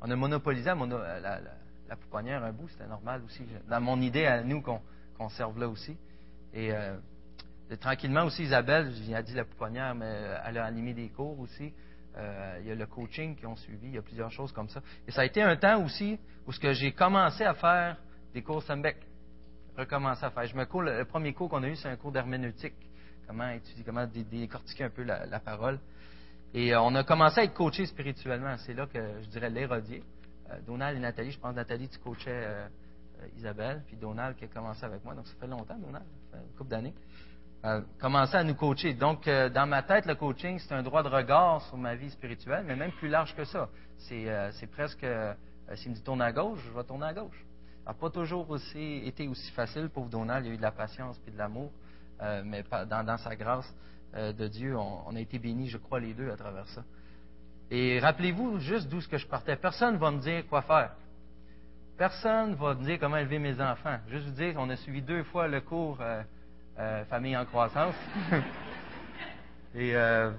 on 0.03 0.11
a 0.11 0.17
monopolisé 0.17 0.67
la, 0.67 1.41
la, 1.89 1.97
pouponnière 1.97 2.45
un 2.45 2.53
bout, 2.53 2.69
c'était 2.69 2.87
normal 2.87 3.23
aussi. 3.25 3.43
Dans 3.69 3.81
mon 3.81 4.01
idée 4.01 4.27
à 4.27 4.43
nous 4.43 4.63
qu'on 4.63 5.29
serve 5.31 5.59
là 5.59 5.69
aussi. 5.69 5.97
Et 6.53 6.73
euh, 6.73 6.97
tranquillement 7.81 8.25
aussi, 8.25 8.43
Isabelle, 8.43 8.93
je 8.93 9.03
viens 9.03 9.23
dit 9.23 9.35
la 9.35 9.45
pouponnière, 9.45 9.95
mais 9.95 10.07
euh, 10.07 10.39
elle 10.45 10.59
a 10.59 10.65
animé 10.65 10.95
des 10.95 11.09
cours 11.09 11.39
aussi. 11.39 11.73
Euh, 12.17 12.59
il 12.61 12.67
y 12.67 12.73
a 12.73 12.75
le 12.75 12.87
coaching 12.87 13.37
qui 13.37 13.47
ont 13.47 13.55
suivi, 13.55 13.87
il 13.87 13.95
y 13.95 13.99
a 13.99 14.03
plusieurs 14.03 14.33
choses 14.33 14.51
comme 14.53 14.69
ça. 14.69 14.83
Et 15.07 15.13
ça 15.13 15.21
a 15.21 15.25
été 15.25 15.43
un 15.43 15.57
temps 15.57 15.85
aussi 15.85 16.19
où 16.47 16.53
ce 16.53 16.59
que 16.59 16.73
j'ai 16.73 16.93
commencé 16.93 17.45
à 17.45 17.55
faire 17.55 17.97
des 18.35 18.43
cours 18.43 18.63
Sembec. 18.65 18.97
Recommencer 19.81 20.27
à 20.27 20.31
faire. 20.31 20.45
Je 20.45 20.55
me 20.55 20.67
cours, 20.67 20.83
le, 20.83 21.07
premier 21.07 21.33
cours 21.33 21.49
qu'on 21.49 21.63
a 21.63 21.69
eu, 21.69 21.75
c'est 21.75 21.89
un 21.89 21.97
cours 21.97 22.13
d'herméneutique. 22.13 22.75
Comment 23.27 23.49
étudier, 23.49 23.83
comment 23.83 24.07
décortiquer 24.07 24.85
un 24.85 24.91
peu 24.91 25.05
la, 25.05 25.41
parole. 25.41 25.81
Et 26.53 26.77
on 26.77 26.95
a 26.97 27.03
commencé 27.03 27.41
à 27.41 27.45
être 27.45 27.55
coachés 27.55 27.87
spirituellement. 27.87 28.55
C'est 28.59 28.75
là 28.75 28.87
que 28.87 28.99
je 29.23 29.29
dirais 29.29 29.49
l'érodier. 29.49 30.03
Donald 30.67 30.99
et 30.99 31.01
Nathalie, 31.01 31.31
je 31.31 31.39
pense 31.39 31.55
Nathalie, 31.55 31.89
tu 31.89 31.99
coachais 31.99 32.29
euh, 32.29 32.67
Isabelle, 33.39 33.83
puis 33.87 33.97
Donald 33.97 34.37
qui 34.37 34.45
a 34.45 34.49
commencé 34.49 34.85
avec 34.85 35.03
moi. 35.03 35.15
Donc, 35.15 35.27
ça 35.27 35.35
fait 35.41 35.47
longtemps, 35.47 35.79
Donald, 35.79 36.05
une 36.35 36.57
couple 36.59 36.71
d'années. 36.71 36.95
Euh, 37.65 37.81
commencé 37.99 38.37
à 38.37 38.45
nous 38.45 38.57
coacher. 38.57 38.93
Donc, 38.93 39.27
euh, 39.29 39.49
dans 39.49 39.67
ma 39.67 39.83
tête, 39.83 40.05
le 40.05 40.15
coaching, 40.15 40.59
c'est 40.59 40.75
un 40.75 40.83
droit 40.83 41.03
de 41.03 41.09
regard 41.09 41.63
sur 41.63 41.79
ma 41.79 41.95
vie 41.95 42.11
spirituelle, 42.11 42.65
mais 42.67 42.77
même 42.77 42.93
plus 42.93 43.09
large 43.09 43.35
que 43.35 43.45
ça. 43.45 43.71
C'est, 43.97 44.67
presque, 44.71 45.07
s'il 45.75 45.93
me 45.93 45.97
dit 45.97 46.03
tourne 46.03 46.21
à 46.21 46.33
gauche, 46.33 46.59
je 46.67 46.71
vais 46.71 46.85
tourner 46.85 47.07
à 47.07 47.15
gauche. 47.15 47.47
Ça 47.91 47.95
n'a 47.95 48.01
pas 48.03 48.11
toujours 48.11 48.49
aussi, 48.51 49.03
été 49.05 49.27
aussi 49.27 49.51
facile 49.51 49.89
pour 49.89 50.07
Donald. 50.07 50.47
Il 50.47 50.49
y 50.49 50.51
a 50.53 50.55
eu 50.55 50.59
de 50.59 50.63
la 50.63 50.71
patience 50.71 51.21
et 51.27 51.33
de 51.33 51.37
l'amour, 51.37 51.73
mais 52.45 52.63
dans, 52.89 53.05
dans, 53.05 53.17
sa 53.17 53.35
grâce 53.35 53.69
de 54.15 54.47
Dieu, 54.47 54.79
on, 54.79 55.09
on, 55.09 55.17
a 55.17 55.19
été 55.19 55.41
bénis, 55.41 55.67
je 55.67 55.77
crois, 55.77 55.99
les 55.99 56.15
deux 56.15 56.31
à 56.31 56.37
travers 56.37 56.69
ça. 56.69 56.85
Et 57.69 57.99
rappelez-vous 57.99 58.61
juste 58.61 58.89
d'où 58.89 59.01
ce 59.01 59.09
que 59.09 59.19
je 59.19 59.27
partais. 59.27 59.57
Personne 59.57 59.95
ne 59.95 59.99
va 59.99 60.13
me 60.13 60.21
dire 60.21 60.47
quoi 60.49 60.63
faire. 60.63 60.93
Personne 61.99 62.53
ne 62.53 62.55
va 62.55 62.75
me 62.75 62.85
dire 62.85 63.01
comment 63.01 63.17
élever 63.17 63.41
mes 63.41 63.61
enfants. 63.61 63.99
Juste 64.09 64.27
vous 64.27 64.35
dire 64.35 64.55
qu'on 64.55 64.71
a 64.71 64.77
suivi 64.77 65.03
deux 65.03 65.25
fois 65.25 65.49
le 65.49 65.61
cours 65.61 65.99
euh, 66.01 66.23
euh, 66.79 67.05
Famille 67.07 67.37
en 67.37 67.45
croissance. 67.45 67.97
Et 69.75 69.97
euh, 69.97 70.31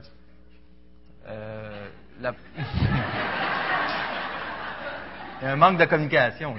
la... 2.22 2.32
Il 5.42 5.46
y 5.46 5.48
a 5.48 5.52
un 5.52 5.58
manque 5.58 5.80
de 5.80 5.86
communication. 5.86 6.56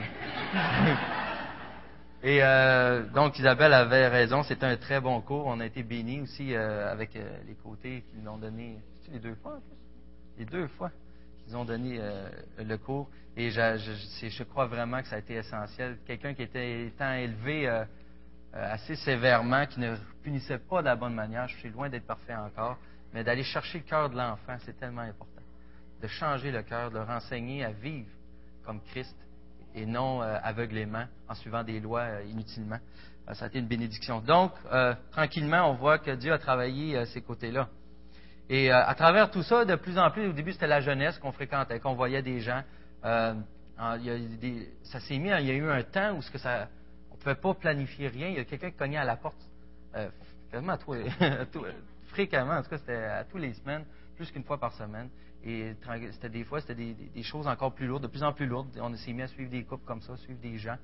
Et 2.25 2.41
donc 3.13 3.39
Isabelle 3.39 3.73
avait 3.73 4.07
raison, 4.07 4.45
c'était 4.45 4.67
un 4.67 4.77
très 4.77 5.01
bon 5.01 5.21
cours. 5.21 5.47
On 5.47 5.59
a 5.59 5.67
été 5.67 5.83
bénis 5.83 6.21
aussi 6.21 6.55
avec 6.55 7.15
les 7.15 7.55
côtés 7.65 8.05
qu'ils 8.09 8.23
nous 8.23 8.31
ont 8.31 8.39
donné 8.39 8.79
les 9.11 9.19
deux 9.19 9.35
fois. 9.37 9.59
Les 10.39 10.45
deux 10.45 10.69
fois 10.69 10.93
qu'ils 11.45 11.57
ont 11.57 11.65
donné 11.65 11.99
le 12.59 12.77
cours. 12.77 13.09
Et 13.37 13.51
je, 13.51 14.43
crois 14.45 14.67
vraiment 14.67 15.01
que 15.01 15.09
ça 15.09 15.17
a 15.17 15.19
été 15.19 15.35
essentiel. 15.35 15.99
Quelqu'un 16.07 16.35
qui 16.35 16.43
était 16.43 16.87
étant 16.87 17.13
élevé 17.15 17.67
euh, 17.67 17.85
euh, 18.55 18.73
assez 18.75 18.95
sévèrement, 18.97 19.65
qui 19.67 19.81
ne 19.81 19.97
punissait 20.23 20.59
pas 20.59 20.81
de 20.81 20.87
la 20.87 20.97
bonne 20.97 21.15
manière, 21.15 21.49
je 21.49 21.57
suis 21.57 21.71
loin 21.71 21.89
d'être 21.89 22.07
parfait 22.07 22.35
encore, 22.35 22.77
mais 23.15 23.25
d'aller 23.25 23.43
chercher 23.43 23.79
le 23.79 23.85
cœur 23.85 24.11
de 24.11 24.17
l'enfant, 24.17 24.57
c'est 24.67 24.79
tellement 24.79 25.03
important. 25.03 25.41
De 26.03 26.07
changer 26.09 26.51
le 26.51 26.63
cœur, 26.63 26.91
de 26.91 26.99
le 26.99 27.05
renseigner 27.05 27.65
à 27.65 27.71
vivre 27.71 28.11
comme 28.65 28.81
Christ 28.91 29.17
et 29.75 29.87
non 29.87 30.23
euh, 30.23 30.39
aveuglément 30.43 31.05
en 31.29 31.35
suivant 31.35 31.63
des 31.63 31.81
lois 31.81 32.23
inutilement. 32.29 32.79
ça 33.33 33.45
a 33.45 33.49
été 33.49 33.59
une 33.59 33.69
bénédiction. 33.69 34.21
Donc, 34.21 34.53
tranquillement, 35.11 35.71
on 35.71 35.75
voit 35.75 35.99
que 35.99 36.11
Dieu 36.13 36.33
a 36.33 36.39
travaillé 36.39 37.05
ces 37.07 37.23
côtés-là. 37.23 37.69
Et 38.49 38.71
à 38.71 38.95
travers 38.95 39.31
tout 39.31 39.43
ça, 39.43 39.65
de 39.65 39.77
plus 39.77 39.99
en 39.99 40.11
plus, 40.11 40.29
au 40.29 40.33
début, 40.33 40.53
c'était 40.53 40.67
la 40.67 40.81
jeunesse 40.81 41.19
qu'on 41.19 41.33
fréquentait, 41.33 41.79
qu'on 41.81 41.95
voyait 41.95 42.23
des 42.23 42.41
gens 42.41 42.63
euh, 43.05 43.35
ça 44.85 45.01
s'est 45.01 45.19
mis, 45.19 45.31
il 45.31 45.47
y 45.47 45.51
a 45.51 45.55
eu 45.55 45.69
un 45.69 45.83
temps 45.83 46.17
où 46.17 46.23
ça, 46.23 46.69
on 47.11 47.15
ne 47.15 47.21
pouvait 47.21 47.35
pas 47.35 47.55
planifier 47.55 48.09
rien. 48.09 48.29
Il 48.29 48.37
y 48.37 48.39
a 48.39 48.45
quelqu'un 48.45 48.71
qui 48.71 48.77
cognait 48.77 48.99
à 48.99 49.05
la 49.05 49.17
porte, 49.17 49.41
euh, 49.97 50.09
à 50.53 50.79
fréquemment, 52.09 52.53
en 52.53 52.63
tout 52.63 52.71
cas, 52.71 52.79
c'était 52.79 53.05
à 53.05 53.25
tous 53.25 53.39
les 53.39 53.55
semaines, 53.55 53.85
plus 54.17 54.31
qu'une 54.31 54.45
fois 54.45 54.59
par 54.59 54.73
semaine. 54.75 55.09
Et 55.45 55.75
c'était 56.13 56.29
des 56.29 56.45
fois, 56.45 56.61
c'était 56.61 56.75
des, 56.75 57.23
choses 57.23 57.47
encore 57.49 57.75
plus 57.75 57.87
lourdes, 57.87 58.05
de 58.05 58.09
plus 58.09 58.23
en 58.23 58.33
plus 58.33 58.47
lourdes. 58.47 58.69
On 58.81 58.95
s'est 58.95 59.13
mis 59.13 59.23
à 59.23 59.29
suivre 59.29 59.51
des 59.51 59.65
couples 59.65 59.85
comme 59.85 60.01
ça, 60.01 60.17
suivre 60.19 60.41
des 60.41 60.57
gens. 60.57 60.77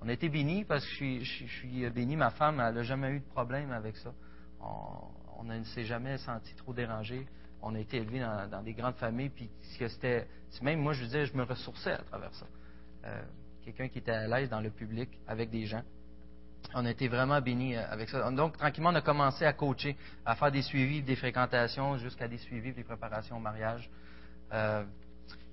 On 0.00 0.08
a 0.08 0.12
été 0.12 0.28
bénis 0.28 0.64
parce 0.64 0.84
que 0.84 1.20
je 1.20 1.46
suis, 1.46 1.88
béni. 1.90 2.16
Ma 2.16 2.30
femme, 2.30 2.60
elle 2.60 2.74
n'a 2.74 2.82
jamais 2.82 3.10
eu 3.10 3.20
de 3.20 3.26
problème 3.26 3.70
avec 3.70 3.96
ça. 3.96 4.12
On, 4.60 5.44
ne 5.44 5.62
s'est 5.62 5.84
jamais 5.84 6.18
senti 6.18 6.54
trop 6.56 6.74
dérangé 6.74 7.26
on 7.62 7.74
a 7.74 7.78
été 7.78 7.98
élevés 7.98 8.20
dans, 8.20 8.62
des 8.62 8.72
grandes 8.72 8.96
familles, 8.96 9.30
puis 9.30 9.50
c'était, 9.88 10.26
même 10.62 10.80
moi, 10.80 10.92
je 10.92 11.04
disais, 11.04 11.26
je 11.26 11.36
me 11.36 11.42
ressourçais 11.42 11.92
à 11.92 12.02
travers 12.02 12.32
ça. 12.34 12.46
Euh, 13.04 13.22
quelqu'un 13.64 13.88
qui 13.88 13.98
était 13.98 14.12
à 14.12 14.26
l'aise 14.26 14.48
dans 14.48 14.60
le 14.60 14.70
public 14.70 15.10
avec 15.26 15.50
des 15.50 15.66
gens. 15.66 15.82
On 16.74 16.84
a 16.84 16.90
été 16.90 17.08
vraiment 17.08 17.40
bénis 17.40 17.76
euh, 17.76 17.82
avec 17.90 18.08
ça. 18.08 18.30
Donc, 18.30 18.56
tranquillement, 18.56 18.90
on 18.90 18.94
a 18.94 19.00
commencé 19.00 19.44
à 19.44 19.52
coacher, 19.52 19.96
à 20.24 20.34
faire 20.36 20.52
des 20.52 20.62
suivis, 20.62 21.02
des 21.02 21.16
fréquentations, 21.16 21.98
jusqu'à 21.98 22.28
des 22.28 22.38
suivis, 22.38 22.72
des 22.72 22.84
préparations 22.84 23.36
au 23.36 23.40
mariage. 23.40 23.90
Euh, 24.52 24.84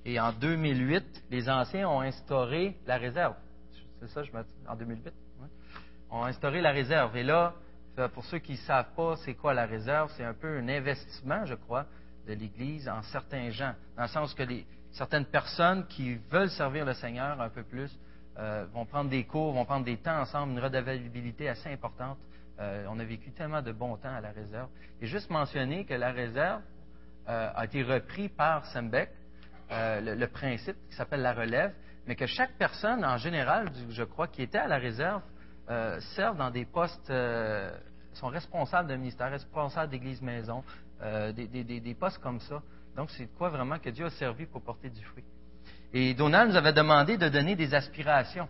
et 0.05 0.19
en 0.19 0.31
2008, 0.31 1.23
les 1.29 1.49
anciens 1.49 1.89
ont 1.89 2.01
instauré 2.01 2.77
la 2.85 2.97
réserve. 2.97 3.35
C'est 3.99 4.09
ça, 4.09 4.23
je 4.23 4.31
me 4.31 4.43
en 4.67 4.75
2008, 4.75 5.05
ouais. 5.05 5.47
ont 6.11 6.23
instauré 6.23 6.61
la 6.61 6.71
réserve. 6.71 7.15
Et 7.17 7.23
là, 7.23 7.53
pour 8.13 8.23
ceux 8.25 8.37
qui 8.37 8.53
ne 8.53 8.57
savent 8.57 8.93
pas 8.95 9.15
c'est 9.17 9.33
quoi 9.33 9.53
la 9.53 9.65
réserve, 9.65 10.11
c'est 10.15 10.23
un 10.23 10.33
peu 10.33 10.59
un 10.59 10.69
investissement, 10.69 11.45
je 11.45 11.55
crois, 11.55 11.85
de 12.27 12.33
l'Église 12.33 12.87
en 12.87 13.01
certains 13.01 13.49
gens, 13.49 13.73
dans 13.95 14.03
le 14.03 14.07
sens 14.07 14.33
que 14.33 14.43
certaines 14.91 15.25
personnes 15.25 15.85
qui 15.87 16.15
veulent 16.29 16.51
servir 16.51 16.85
le 16.85 16.93
Seigneur 16.93 17.39
un 17.41 17.49
peu 17.49 17.63
plus 17.63 17.91
euh, 18.39 18.67
vont 18.71 18.85
prendre 18.85 19.09
des 19.09 19.23
cours, 19.23 19.51
vont 19.51 19.65
prendre 19.65 19.85
des 19.85 19.97
temps 19.97 20.19
ensemble, 20.19 20.53
une 20.53 20.59
redevabilité 20.59 21.49
assez 21.49 21.69
importante. 21.69 22.19
Euh, 22.59 22.85
on 22.87 22.99
a 22.99 23.03
vécu 23.03 23.31
tellement 23.31 23.63
de 23.63 23.71
bons 23.71 23.97
temps 23.97 24.13
à 24.13 24.21
la 24.21 24.29
réserve. 24.29 24.69
Et 25.01 25.07
juste 25.07 25.31
mentionner 25.31 25.85
que 25.85 25.95
la 25.95 26.11
réserve 26.11 26.61
euh, 27.29 27.49
a 27.55 27.65
été 27.65 27.81
repris 27.81 28.29
par 28.29 28.65
Sembeck, 28.67 29.09
le, 29.69 30.25
principe 30.27 30.75
qui 30.89 30.95
s'appelle 30.95 31.21
la 31.21 31.33
relève, 31.33 31.73
mais 32.05 32.15
que 32.15 32.27
chaque 32.27 32.53
personne, 32.57 33.03
en 33.03 33.17
général, 33.17 33.69
je 33.89 34.03
crois, 34.03 34.27
qui 34.27 34.43
était 34.43 34.59
à 34.59 34.67
la 34.67 34.77
réserve, 34.77 35.21
servent 36.15 36.37
dans 36.37 36.51
des 36.51 36.63
postes, 36.63 37.11
sont 38.13 38.27
responsables 38.27 38.87
d'un 38.87 38.95
ministère, 38.95 39.29
responsables 39.29 39.91
d'église 39.91 40.21
maison, 40.21 40.63
des, 41.01 41.97
postes 41.99 42.19
comme 42.19 42.39
ça. 42.39 42.61
Donc, 42.95 43.09
c'est 43.11 43.27
quoi 43.35 43.49
vraiment 43.49 43.77
que 43.77 43.89
Dieu 43.89 44.05
a 44.05 44.09
servi 44.11 44.45
pour 44.45 44.61
porter 44.61 44.89
du 44.89 45.03
fruit. 45.03 45.25
Et 45.93 46.13
Donald 46.13 46.51
nous 46.51 46.57
avait 46.57 46.73
demandé 46.73 47.17
de 47.17 47.29
donner 47.29 47.55
des 47.55 47.73
aspirations 47.73 48.47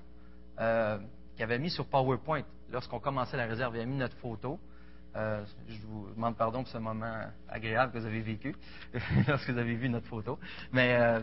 qu'il 0.58 1.44
avait 1.44 1.60
mis 1.60 1.70
sur 1.70 1.86
PowerPoint. 1.86 2.44
Lorsqu'on 2.72 3.00
commençait 3.00 3.38
la 3.38 3.46
réserve, 3.46 3.76
il 3.76 3.80
avait 3.80 3.90
mis 3.90 3.98
notre 3.98 4.18
photo. 4.18 4.60
Euh, 5.16 5.44
je 5.68 5.82
vous 5.88 6.10
demande 6.16 6.36
pardon 6.38 6.64
pour 6.64 6.72
ce 6.72 6.78
moment 6.78 7.26
agréable 7.50 7.92
que 7.92 7.98
vous 7.98 8.06
avez 8.06 8.22
vécu 8.22 8.56
lorsque 9.28 9.50
vous 9.50 9.58
avez 9.58 9.76
vu 9.76 9.90
notre 9.90 10.08
photo. 10.08 10.38
Mais 10.72 10.96
euh, 10.96 11.20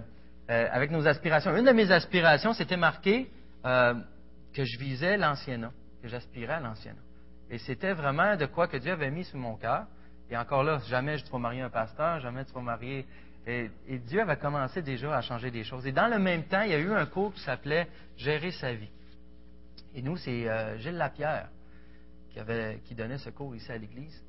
euh, 0.50 0.68
avec 0.72 0.90
nos 0.90 1.06
aspirations, 1.06 1.56
une 1.56 1.64
de 1.64 1.72
mes 1.72 1.90
aspirations, 1.90 2.54
c'était 2.54 2.76
marqué 2.76 3.30
que 3.62 4.64
je 4.64 4.78
visais 4.78 5.16
l'ancienne, 5.16 5.70
que 6.02 6.08
j'aspirais 6.08 6.54
à 6.54 6.60
l'ancienne. 6.60 6.98
Et 7.50 7.58
c'était 7.58 7.92
vraiment 7.92 8.36
de 8.36 8.46
quoi 8.46 8.68
que 8.68 8.76
Dieu 8.76 8.92
avait 8.92 9.10
mis 9.10 9.24
sur 9.24 9.38
mon 9.38 9.56
cœur. 9.56 9.86
Et 10.30 10.36
encore 10.36 10.62
là, 10.62 10.78
jamais 10.88 11.16
je 11.18 11.24
ne 11.32 11.38
marier 11.38 11.62
un 11.62 11.70
pasteur, 11.70 12.20
jamais 12.20 12.44
tu 12.44 12.52
vas 12.52 12.60
marier. 12.60 13.06
Et, 13.46 13.70
et, 13.88 13.98
Dieu 13.98 14.22
avait 14.22 14.36
commencé 14.36 14.80
déjà 14.80 15.16
à 15.16 15.20
changer 15.20 15.50
des 15.50 15.64
choses. 15.64 15.86
Et 15.86 15.92
dans 15.92 16.08
le 16.08 16.18
même 16.18 16.44
temps, 16.44 16.62
il 16.62 16.70
y 16.70 16.74
a 16.74 16.78
eu 16.78 16.92
un 16.92 17.06
cours 17.06 17.32
qui 17.34 17.40
s'appelait 17.40 17.88
Gérer 18.16 18.52
sa 18.52 18.72
vie. 18.72 18.88
Et 19.94 20.02
nous, 20.02 20.16
c'est 20.16 20.48
Gilles 20.78 20.96
Lapierre 20.96 21.48
qui, 22.32 22.40
avait, 22.40 22.80
qui 22.84 22.94
donnait 22.94 23.18
ce 23.18 23.30
cours 23.30 23.54
ici 23.54 23.70
à 23.70 23.78
l'Église. 23.78 24.22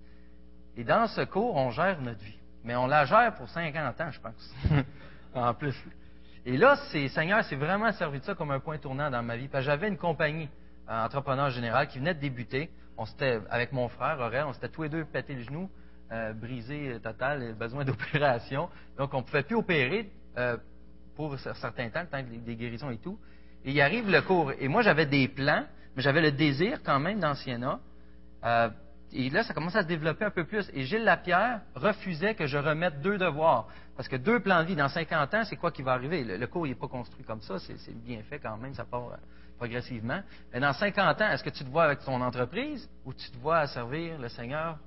Et 0.77 0.83
dans 0.83 1.07
ce 1.07 1.21
cours, 1.21 1.55
on 1.55 1.71
gère 1.71 2.01
notre 2.01 2.23
vie. 2.23 2.37
Mais 2.63 2.75
on 2.75 2.87
la 2.87 3.05
gère 3.05 3.33
pour 3.35 3.49
50 3.49 4.01
ans, 4.01 4.11
je 4.11 4.19
pense. 4.19 4.55
en 5.33 5.53
plus. 5.53 5.75
Et 6.45 6.57
là, 6.57 6.75
c'est, 6.91 7.07
Seigneur 7.09 7.43
s'est 7.43 7.55
vraiment 7.55 7.91
servi 7.93 8.19
de 8.19 8.23
ça 8.25 8.35
comme 8.35 8.51
un 8.51 8.59
point 8.59 8.77
tournant 8.77 9.09
dans 9.09 9.23
ma 9.23 9.35
vie. 9.35 9.47
Parce 9.47 9.65
que 9.65 9.71
j'avais 9.71 9.87
une 9.87 9.97
compagnie, 9.97 10.49
euh, 10.89 11.05
entrepreneur 11.05 11.49
général, 11.49 11.87
qui 11.87 11.99
venait 11.99 12.13
de 12.13 12.19
débuter. 12.19 12.69
On 12.97 13.05
s'était, 13.05 13.39
avec 13.49 13.71
mon 13.71 13.87
frère, 13.89 14.19
Aurel, 14.19 14.45
on 14.47 14.53
s'était 14.53 14.69
tous 14.69 14.83
les 14.83 14.89
deux 14.89 15.05
pété 15.05 15.33
le 15.33 15.41
genou, 15.41 15.69
euh, 16.15 16.33
brisé 16.33 16.93
euh, 16.93 16.99
total, 16.99 17.53
besoin 17.53 17.83
d'opération. 17.85 18.69
Donc, 18.97 19.13
on 19.13 19.19
ne 19.19 19.23
pouvait 19.23 19.43
plus 19.43 19.55
opérer 19.55 20.09
euh, 20.37 20.57
pour 21.15 21.33
un 21.33 21.53
certain 21.53 21.89
temps, 21.89 22.01
le 22.01 22.07
temps 22.07 22.23
des 22.45 22.55
guérisons 22.55 22.89
et 22.89 22.97
tout. 22.97 23.19
Et 23.63 23.71
il 23.71 23.81
arrive 23.81 24.09
le 24.09 24.21
cours. 24.21 24.51
Et 24.59 24.67
moi, 24.67 24.81
j'avais 24.81 25.05
des 25.05 25.27
plans, 25.27 25.65
mais 25.95 26.01
j'avais 26.01 26.21
le 26.21 26.31
désir 26.31 26.79
quand 26.83 26.99
même. 26.99 27.21
Euh, 28.43 28.69
et 29.11 29.29
là, 29.29 29.43
ça 29.43 29.53
commençait 29.53 29.79
à 29.79 29.83
se 29.83 29.87
développer 29.87 30.25
un 30.25 30.29
peu 30.29 30.45
plus. 30.45 30.69
Et 30.73 30.83
Gilles 30.83 31.03
Lapierre 31.03 31.61
refusait 31.73 32.35
que 32.35 32.45
je 32.45 32.57
remette 32.57 33.01
deux 33.01 33.17
devoirs. 33.17 33.67
Parce 33.95 34.07
que 34.07 34.17
deux 34.17 34.39
plans 34.39 34.61
de 34.61 34.67
vie 34.67 34.75
dans 34.75 34.89
50 34.89 35.33
ans, 35.33 35.43
c'est 35.45 35.55
quoi 35.55 35.71
qui 35.71 35.81
va 35.81 35.93
arriver? 35.93 36.23
Le, 36.23 36.47
cours, 36.47 36.67
n'est 36.67 36.75
pas 36.75 36.87
construit 36.87 37.23
comme 37.23 37.41
ça. 37.41 37.57
C'est 37.59 38.03
bien 38.03 38.21
fait 38.23 38.39
quand 38.39 38.57
même. 38.57 38.73
Ça 38.73 38.85
part 38.85 39.17
progressivement. 39.57 40.21
Mais 40.53 40.59
dans 40.59 40.73
50 40.73 41.21
ans, 41.21 41.29
est-ce 41.31 41.43
que 41.43 41.49
tu 41.49 41.63
te 41.63 41.69
vois 41.69 41.85
avec 41.85 41.99
ton 41.99 42.21
entreprise 42.21 42.89
ou 43.05 43.13
tu 43.13 43.31
te 43.31 43.37
vois 43.37 43.59
à 43.59 43.67
servir 43.67 44.19
le 44.19 44.27
Seigneur 44.29 44.77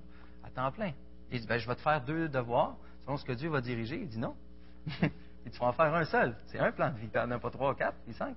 à 0.44 0.50
temps 0.50 0.70
plein? 0.70 0.92
Il 1.30 1.40
dit, 1.40 1.46
ben, 1.46 1.58
je 1.58 1.66
vais 1.66 1.74
te 1.74 1.80
faire 1.80 2.02
deux 2.02 2.28
devoirs 2.28 2.76
selon 3.04 3.16
ce 3.16 3.24
que 3.24 3.32
Dieu 3.32 3.50
va 3.50 3.60
diriger. 3.60 4.00
Il 4.00 4.08
dit 4.08 4.18
non. 4.18 4.34
il 5.02 5.50
tu 5.50 5.58
vas 5.58 5.66
en 5.66 5.72
faire 5.72 5.94
un 5.94 6.04
seul. 6.04 6.36
C'est 6.46 6.58
un 6.58 6.72
plan 6.72 6.90
de 6.90 6.98
vie. 6.98 7.08
Tu 7.08 7.18
n'en 7.18 7.30
as 7.30 7.38
pas 7.38 7.50
trois, 7.50 7.74
quatre, 7.74 7.96
puis 8.04 8.14
cinq. 8.14 8.34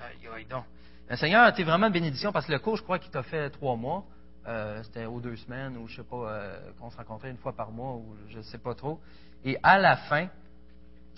Aïe, 0.00 0.28
aïe, 0.34 0.46
donc. 0.46 0.64
Le 1.08 1.16
Seigneur, 1.16 1.52
tu 1.54 1.62
es 1.62 1.64
vraiment 1.64 1.90
bénédiction 1.90 2.32
parce 2.32 2.46
que 2.46 2.52
le 2.52 2.58
cours, 2.58 2.76
je 2.76 2.82
crois 2.82 2.98
qu'il 2.98 3.10
t'a 3.10 3.22
fait 3.22 3.50
trois 3.50 3.76
mois. 3.76 4.04
Euh, 4.46 4.82
c'était 4.82 5.04
aux 5.04 5.20
deux 5.20 5.36
semaines 5.36 5.76
ou 5.76 5.88
je 5.88 5.96
sais 5.96 6.08
pas, 6.08 6.16
euh, 6.16 6.70
qu'on 6.78 6.90
se 6.90 6.96
rencontrait 6.96 7.30
une 7.30 7.36
fois 7.36 7.54
par 7.54 7.70
mois 7.70 7.94
ou 7.94 8.16
je 8.28 8.38
ne 8.38 8.42
sais 8.42 8.58
pas 8.58 8.74
trop. 8.74 9.00
Et 9.44 9.58
à 9.62 9.78
la 9.78 9.96
fin, 9.96 10.24
euh, 10.24 10.28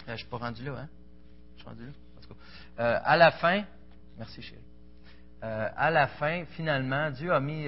je 0.06 0.12
ne 0.12 0.16
suis 0.16 0.26
pas 0.26 0.38
rendu 0.38 0.64
là, 0.64 0.72
hein? 0.78 0.88
Je 1.54 1.60
suis 1.60 1.68
rendu 1.68 1.86
là. 1.86 1.92
En 2.16 2.20
tout 2.20 2.34
cas. 2.34 3.02
à 3.04 3.16
la 3.16 3.30
fin, 3.32 3.64
merci 4.16 4.42
chérie. 4.42 4.60
à 5.42 5.90
la 5.90 6.06
fin, 6.06 6.44
finalement, 6.56 7.10
Dieu 7.10 7.32
a 7.32 7.40
mis 7.40 7.66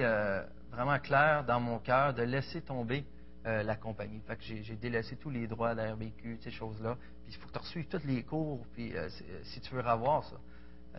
vraiment 0.71 0.99
clair 0.99 1.43
dans 1.45 1.59
mon 1.59 1.79
cœur 1.79 2.13
de 2.13 2.23
laisser 2.23 2.61
tomber 2.61 3.05
la 3.45 3.75
compagnie. 3.75 4.21
J'ai 4.39 4.75
délaissé 4.75 5.15
tous 5.17 5.29
les 5.29 5.47
droits 5.47 5.75
d'RBQ, 5.75 6.39
ces 6.41 6.51
choses-là. 6.51 6.95
Puis 7.23 7.33
il 7.33 7.35
faut 7.35 7.47
que 7.47 7.53
tu 7.53 7.59
reçuives 7.59 7.87
tous 7.87 8.05
les 8.05 8.23
cours, 8.23 8.65
puis 8.73 8.93
si 9.43 9.59
tu 9.61 9.75
veux 9.75 9.85
avoir 9.85 10.23
ça. 10.23 10.37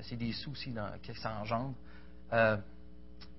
C'est 0.03 0.17
des 0.17 0.33
soucis 0.33 0.75
que 1.03 1.15
ça 1.15 1.39
engendre. 1.41 1.75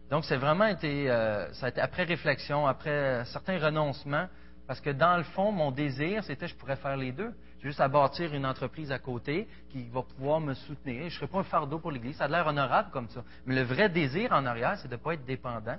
Donc, 0.10 0.24
c'est 0.26 0.38
vraiment 0.38 0.68
été, 0.68 1.10
euh, 1.10 1.52
ça 1.54 1.68
a 1.68 1.70
été 1.70 1.82
après 1.82 2.04
réflexion, 2.04 2.68
après 2.68 3.26
certains 3.26 3.58
renoncements, 3.58 4.28
parce 4.68 4.80
que 4.80 4.92
dans 4.92 5.18
le 5.18 5.24
fond, 5.24 5.52
mon 5.52 5.72
désir, 5.72 6.24
c'était 6.24 6.48
je 6.48 6.56
pourrais 6.56 6.76
faire 6.76 6.96
les 6.96 7.12
deux. 7.12 7.34
J'ai 7.60 7.70
juste 7.70 7.82
à 7.82 7.88
bâtir 7.88 8.34
une 8.34 8.46
entreprise 8.46 8.92
à 8.92 9.00
côté 9.00 9.48
qui 9.70 9.88
va 9.90 10.04
pouvoir 10.04 10.40
me 10.40 10.54
soutenir. 10.54 11.02
Je 11.02 11.06
ne 11.06 11.10
serai 11.10 11.28
pas 11.28 11.40
un 11.40 11.44
fardeau 11.44 11.80
pour 11.80 11.92
l'Église. 11.92 12.18
Ça 12.18 12.26
a 12.26 12.28
l'air 12.28 12.46
honorable 12.46 12.90
comme 12.92 13.10
ça. 13.10 13.24
Mais 13.46 13.56
le 13.56 13.64
vrai 13.64 13.90
désir 13.90 14.32
en 14.32 14.46
arrière, 14.46 14.78
c'est 14.78 14.88
de 14.88 14.96
ne 14.96 15.00
pas 15.00 15.14
être 15.14 15.26
dépendant. 15.26 15.78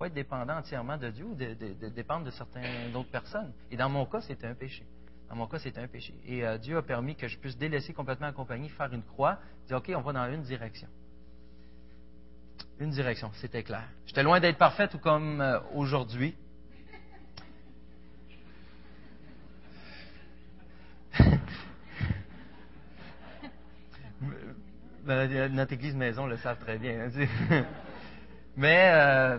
Pas 0.00 0.06
être 0.06 0.14
dépendant 0.14 0.56
entièrement 0.56 0.96
de 0.96 1.10
Dieu 1.10 1.26
ou 1.26 1.34
de, 1.34 1.52
dépendre 1.90 2.24
de 2.24 2.30
certaines 2.30 2.96
autres 2.96 3.10
personnes. 3.10 3.52
Et 3.70 3.76
dans 3.76 3.90
mon 3.90 4.06
cas, 4.06 4.22
c'était 4.22 4.46
un 4.46 4.54
péché. 4.54 4.86
Dans 5.28 5.36
mon 5.36 5.46
cas, 5.46 5.58
c'était 5.58 5.82
un 5.82 5.88
péché. 5.88 6.14
Et 6.24 6.42
euh, 6.42 6.56
Dieu 6.56 6.78
a 6.78 6.82
permis 6.82 7.14
que 7.14 7.28
je 7.28 7.36
puisse 7.36 7.58
délaisser 7.58 7.92
complètement 7.92 8.28
la 8.28 8.32
compagnie, 8.32 8.70
faire 8.70 8.90
une 8.94 9.02
croix, 9.02 9.38
dire 9.68 9.76
OK, 9.76 9.92
on 9.94 10.00
va 10.00 10.12
dans 10.14 10.32
une 10.32 10.40
direction 10.40 10.88
une 12.78 12.90
direction, 12.90 13.30
c'était 13.34 13.62
clair. 13.62 13.84
J'étais 14.06 14.22
loin 14.22 14.40
d'être 14.40 14.56
parfait, 14.56 14.88
tout 14.88 14.98
comme 14.98 15.42
euh, 15.42 15.60
aujourd'hui. 15.74 16.34
Notre 25.04 25.74
église 25.74 25.94
maison 25.94 26.26
le 26.26 26.38
savent 26.38 26.58
très 26.58 26.78
bien. 26.78 27.10
Hein, 27.10 27.10
Mais 28.56 28.90
euh, 28.94 29.38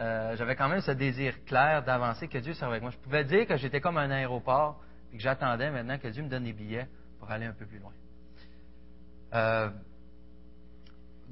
euh, 0.00 0.36
j'avais 0.36 0.56
quand 0.56 0.68
même 0.68 0.80
ce 0.80 0.92
désir 0.92 1.44
clair 1.44 1.82
d'avancer, 1.84 2.28
que 2.28 2.38
Dieu 2.38 2.54
soit 2.54 2.68
avec 2.68 2.82
moi. 2.82 2.90
Je 2.90 2.98
pouvais 2.98 3.24
dire 3.24 3.46
que 3.46 3.56
j'étais 3.56 3.80
comme 3.80 3.98
un 3.98 4.10
aéroport 4.10 4.80
et 5.12 5.16
que 5.16 5.22
j'attendais 5.22 5.70
maintenant 5.70 5.98
que 5.98 6.08
Dieu 6.08 6.22
me 6.22 6.28
donne 6.28 6.44
des 6.44 6.52
billets 6.52 6.88
pour 7.18 7.30
aller 7.30 7.46
un 7.46 7.52
peu 7.52 7.66
plus 7.66 7.78
loin. 7.78 7.92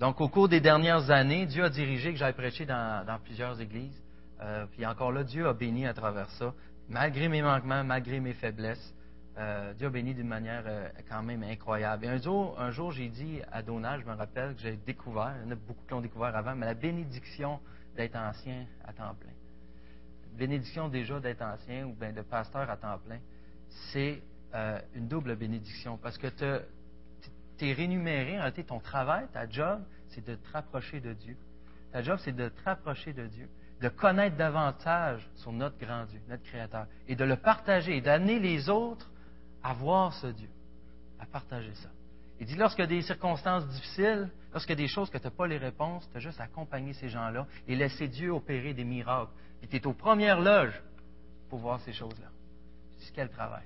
Donc, 0.00 0.18
au 0.22 0.28
cours 0.30 0.48
des 0.48 0.62
dernières 0.62 1.10
années, 1.10 1.44
Dieu 1.44 1.62
a 1.62 1.68
dirigé 1.68 2.10
que 2.12 2.18
j'aille 2.18 2.32
prêcher 2.32 2.64
dans, 2.64 3.20
plusieurs 3.22 3.60
églises. 3.60 4.02
Euh, 4.40 4.64
puis 4.72 4.86
encore 4.86 5.12
là, 5.12 5.24
Dieu 5.24 5.46
a 5.46 5.52
béni 5.52 5.86
à 5.86 5.92
travers 5.92 6.30
ça. 6.30 6.54
Malgré 6.88 7.28
mes 7.28 7.42
manquements, 7.42 7.84
malgré 7.84 8.18
mes 8.18 8.32
faiblesses, 8.32 8.94
euh, 9.36 9.74
Dieu 9.74 9.88
a 9.88 9.90
béni 9.90 10.14
d'une 10.14 10.26
manière 10.26 10.62
euh, 10.66 10.88
quand 11.06 11.22
même 11.22 11.42
incroyable. 11.42 12.06
Et 12.06 12.08
un 12.08 12.16
jour, 12.16 12.58
un 12.58 12.70
jour 12.70 12.92
j'ai 12.92 13.10
dit 13.10 13.40
à 13.52 13.62
Donald, 13.62 14.02
je 14.02 14.10
me 14.10 14.16
rappelle 14.16 14.54
que 14.54 14.62
j'ai 14.62 14.78
découvert, 14.78 15.34
il 15.38 15.44
y 15.44 15.48
en 15.48 15.52
a 15.52 15.54
beaucoup 15.56 15.84
qui 15.84 15.90
l'ont 15.90 16.00
découvert 16.00 16.34
avant, 16.34 16.54
mais 16.56 16.64
la 16.64 16.74
bénédiction 16.74 17.60
d'être 17.96 18.16
ancien 18.16 18.66
à 18.84 18.92
temps 18.92 19.14
plein. 19.14 19.32
bénédiction 20.36 20.88
déjà 20.88 21.20
d'être 21.20 21.42
ancien 21.42 21.86
ou 21.86 21.94
bien 21.94 22.12
de 22.12 22.22
pasteur 22.22 22.68
à 22.70 22.76
temps 22.76 22.98
plein, 22.98 23.18
c'est 23.92 24.22
une 24.94 25.08
double 25.08 25.36
bénédiction 25.36 25.96
parce 25.96 26.18
que 26.18 26.26
tu 27.58 27.72
rémunéré, 27.72 28.38
en 28.38 28.40
réalité, 28.40 28.64
ton 28.64 28.80
travail, 28.80 29.26
ta 29.32 29.48
job, 29.48 29.82
c'est 30.08 30.24
de 30.24 30.34
te 30.34 30.50
rapprocher 30.50 31.00
de 31.00 31.12
Dieu. 31.12 31.36
Ta 31.92 32.02
job, 32.02 32.18
c'est 32.24 32.32
de 32.32 32.48
te 32.48 32.62
rapprocher 32.64 33.12
de 33.12 33.26
Dieu, 33.26 33.48
de 33.80 33.88
connaître 33.88 34.36
davantage 34.36 35.28
sur 35.36 35.52
notre 35.52 35.78
grand 35.78 36.04
Dieu, 36.06 36.20
notre 36.28 36.42
Créateur, 36.44 36.86
et 37.06 37.16
de 37.16 37.24
le 37.24 37.36
partager, 37.36 38.00
d'amener 38.00 38.38
les 38.38 38.70
autres 38.70 39.10
à 39.62 39.74
voir 39.74 40.14
ce 40.14 40.28
Dieu, 40.28 40.48
à 41.18 41.26
partager 41.26 41.74
ça. 41.74 41.90
Il 42.40 42.46
dit, 42.46 42.56
a 42.60 42.86
des 42.86 43.02
circonstances 43.02 43.66
difficiles, 43.68 44.30
lorsqu'il 44.52 44.70
y 44.70 44.82
a 44.82 44.84
des 44.84 44.88
choses 44.88 45.10
que 45.10 45.18
tu 45.18 45.24
n'as 45.24 45.30
pas 45.30 45.46
les 45.46 45.58
réponses, 45.58 46.08
tu 46.10 46.16
as 46.16 46.20
juste 46.20 46.40
à 46.40 46.44
accompagner 46.44 46.92
ces 46.92 47.08
gens-là 47.08 47.46
et 47.66 47.76
laisser 47.76 48.08
Dieu 48.08 48.30
opérer 48.32 48.74
des 48.74 48.84
miracles. 48.84 49.32
Et 49.62 49.66
tu 49.66 49.76
es 49.76 49.86
aux 49.86 49.92
premières 49.92 50.40
loges 50.40 50.80
pour 51.48 51.58
voir 51.58 51.80
ces 51.80 51.92
choses-là. 51.92 52.28
C'est 52.98 53.12
quel 53.12 53.28
travail? 53.28 53.64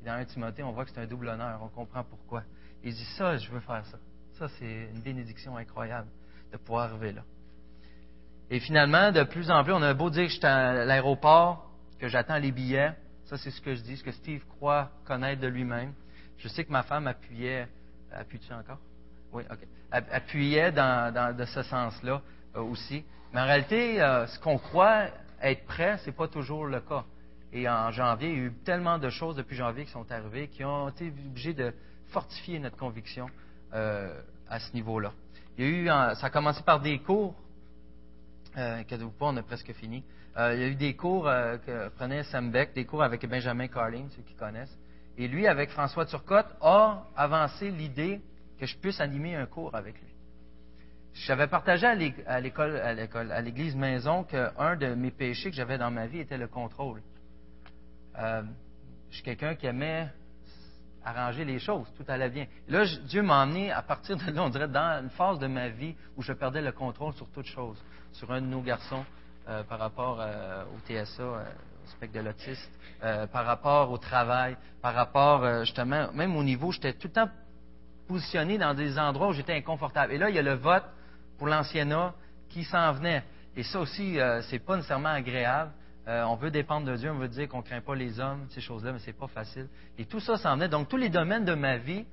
Et 0.00 0.06
dans 0.06 0.12
1 0.12 0.24
Timothée, 0.24 0.62
on 0.62 0.72
voit 0.72 0.84
que 0.84 0.90
c'est 0.90 1.00
un 1.00 1.06
double 1.06 1.28
honneur. 1.28 1.60
On 1.62 1.68
comprend 1.68 2.04
pourquoi. 2.04 2.42
Il 2.82 2.94
dit 2.94 3.04
ça, 3.16 3.36
je 3.36 3.50
veux 3.50 3.60
faire 3.60 3.84
ça. 3.86 3.98
Ça, 4.32 4.48
c'est 4.58 4.88
une 4.94 5.00
bénédiction 5.00 5.56
incroyable 5.56 6.08
de 6.50 6.56
pouvoir 6.56 6.90
arriver 6.90 7.12
là. 7.12 7.22
Et 8.50 8.60
finalement, 8.60 9.12
de 9.12 9.22
plus 9.22 9.50
en 9.50 9.62
plus, 9.64 9.72
on 9.72 9.82
a 9.82 9.94
beau 9.94 10.10
dire 10.10 10.24
que 10.24 10.28
je 10.28 10.36
suis 10.36 10.46
à 10.46 10.84
l'aéroport, 10.84 11.70
que 11.98 12.08
j'attends 12.08 12.38
les 12.38 12.52
billets. 12.52 12.92
Ça, 13.24 13.38
c'est 13.38 13.50
ce 13.50 13.60
que 13.60 13.74
je 13.74 13.82
dis, 13.82 13.96
ce 13.96 14.04
que 14.04 14.10
Steve 14.10 14.44
croit 14.46 14.90
connaître 15.04 15.40
de 15.40 15.46
lui-même. 15.46 15.94
Je 16.38 16.48
sais 16.48 16.64
que 16.64 16.72
ma 16.72 16.82
femme 16.82 17.06
appuyait. 17.06 17.68
Appuie-tu 18.10 18.52
encore? 18.52 18.78
Oui, 19.32 19.44
OK. 19.50 19.58
Appuyait 19.90 20.72
dans, 20.72 21.36
de 21.36 21.44
ce 21.44 21.62
sens-là 21.62 22.22
euh, 22.56 22.60
aussi. 22.60 23.04
Mais 23.32 23.40
en 23.40 23.46
réalité, 23.46 24.00
euh, 24.00 24.26
ce 24.26 24.38
qu'on 24.38 24.58
croit 24.58 25.06
être 25.42 25.64
prêt, 25.64 25.98
ce 25.98 26.06
n'est 26.06 26.16
pas 26.16 26.28
toujours 26.28 26.66
le 26.66 26.80
cas. 26.80 27.04
Et 27.52 27.68
en 27.68 27.90
janvier, 27.90 28.30
il 28.30 28.36
y 28.36 28.40
a 28.40 28.44
eu 28.44 28.52
tellement 28.64 28.98
de 28.98 29.10
choses 29.10 29.36
depuis 29.36 29.56
janvier 29.56 29.84
qui 29.84 29.90
sont 29.90 30.10
arrivées 30.10 30.48
qui 30.48 30.64
ont 30.64 30.88
été 30.88 31.08
obligées 31.08 31.54
de, 31.54 31.74
fortifier 32.08 32.58
notre 32.58 32.76
conviction 32.76 33.26
euh, 33.72 34.20
à 34.48 34.60
ce 34.60 34.72
niveau-là. 34.74 35.12
Il 35.56 35.64
y 35.64 35.66
a 35.66 35.70
eu, 35.70 35.86
ça 36.16 36.26
a 36.26 36.30
commencé 36.30 36.62
par 36.62 36.80
des 36.80 36.98
cours, 36.98 37.34
euh, 38.58 38.82
vous 38.90 39.10
pas, 39.10 39.26
on 39.26 39.36
a 39.38 39.42
presque 39.42 39.72
fini. 39.72 40.04
Il 40.36 40.60
y 40.60 40.64
a 40.64 40.66
eu 40.68 40.74
des 40.74 40.94
cours 40.94 41.24
que 41.24 41.88
prenait 41.90 42.22
Sam 42.24 42.50
Beck, 42.50 42.74
des 42.74 42.84
cours 42.84 43.02
avec 43.02 43.26
Benjamin 43.26 43.66
Carling, 43.68 44.08
ceux 44.10 44.22
qui 44.22 44.34
connaissent. 44.34 44.78
Et 45.16 45.28
lui, 45.28 45.46
avec 45.46 45.70
François 45.70 46.06
Turcotte, 46.06 46.54
a 46.60 47.04
avancé 47.16 47.70
l'idée 47.70 48.20
que 48.62 48.68
je 48.68 48.78
puisse 48.78 49.00
animer 49.00 49.34
un 49.34 49.46
cours 49.46 49.74
avec 49.74 50.00
lui. 50.00 50.14
J'avais 51.14 51.48
partagé 51.48 51.84
à 51.84 52.40
l'école, 52.40 52.76
à 52.76 53.40
l'église 53.40 53.74
maison, 53.74 54.22
qu'un 54.22 54.76
de 54.76 54.94
mes 54.94 55.10
péchés 55.10 55.50
que 55.50 55.56
j'avais 55.56 55.78
dans 55.78 55.90
ma 55.90 56.06
vie 56.06 56.20
était 56.20 56.38
le 56.38 56.46
contrôle. 56.46 57.02
je 58.14 58.44
suis 59.10 59.24
quelqu'un 59.24 59.56
qui 59.56 59.66
aimait 59.66 60.08
arranger 61.04 61.44
les 61.44 61.58
choses, 61.58 61.92
tout 61.96 62.04
allait 62.06 62.30
bien. 62.30 62.46
Là, 62.68 62.84
Dieu 63.08 63.22
m'a 63.22 63.42
emmené 63.42 63.72
à 63.72 63.82
partir 63.82 64.16
de 64.16 64.30
là, 64.30 64.44
on 64.44 64.48
dirait, 64.48 64.68
dans 64.68 65.02
une 65.02 65.10
phase 65.10 65.40
de 65.40 65.48
ma 65.48 65.68
vie 65.68 65.96
où 66.16 66.22
je 66.22 66.32
perdais 66.32 66.62
le 66.62 66.70
contrôle 66.70 67.14
sur 67.14 67.28
toute 67.30 67.46
chose, 67.46 67.82
sur 68.12 68.30
un 68.30 68.40
de 68.40 68.46
nos 68.46 68.62
garçons, 68.62 69.04
euh, 69.48 69.64
par 69.64 69.80
rapport 69.80 70.18
euh, 70.20 70.64
au 70.66 70.78
TSA, 70.86 71.20
euh, 71.20 71.44
au 71.84 71.88
spectre 71.88 72.14
de 72.14 72.20
l'autiste, 72.20 72.70
euh, 73.02 73.26
par 73.26 73.44
rapport 73.44 73.90
au 73.90 73.98
travail, 73.98 74.56
par 74.80 74.94
rapport 74.94 75.42
euh, 75.42 75.64
justement, 75.64 76.12
même 76.12 76.36
au 76.36 76.44
niveau, 76.44 76.70
j'étais 76.70 76.92
tout 76.92 77.08
le 77.08 77.12
temps 77.12 77.28
positionné 78.12 78.58
dans 78.58 78.74
des 78.74 78.98
endroits 78.98 79.28
où 79.28 79.32
j'étais 79.32 79.54
inconfortable. 79.54 80.12
Et 80.12 80.18
là, 80.18 80.28
il 80.28 80.36
y 80.36 80.38
a 80.38 80.42
le 80.42 80.54
vote 80.54 80.84
pour 81.38 81.46
l'anciennat 81.46 82.12
qui 82.50 82.62
s'en 82.64 82.92
venait. 82.92 83.24
Et 83.56 83.62
ça 83.62 83.80
aussi, 83.80 84.20
euh, 84.20 84.42
c'est 84.42 84.58
pas 84.58 84.76
nécessairement 84.76 85.08
agréable. 85.08 85.72
Euh, 86.08 86.24
on 86.24 86.36
veut 86.36 86.50
dépendre 86.50 86.86
de 86.86 86.96
Dieu, 86.96 87.10
on 87.10 87.18
veut 87.18 87.28
dire 87.28 87.48
qu'on 87.48 87.62
craint 87.62 87.80
pas 87.80 87.94
les 87.94 88.20
hommes, 88.20 88.46
ces 88.50 88.60
choses-là, 88.60 88.92
mais 88.92 88.98
c'est 88.98 89.14
pas 89.14 89.28
facile. 89.28 89.68
Et 89.96 90.04
tout 90.04 90.20
ça 90.20 90.36
s'en 90.36 90.54
venait. 90.56 90.68
Donc, 90.68 90.88
tous 90.88 90.98
les 90.98 91.08
domaines 91.08 91.46
de 91.46 91.54
ma 91.54 91.78
vie, 91.78 92.04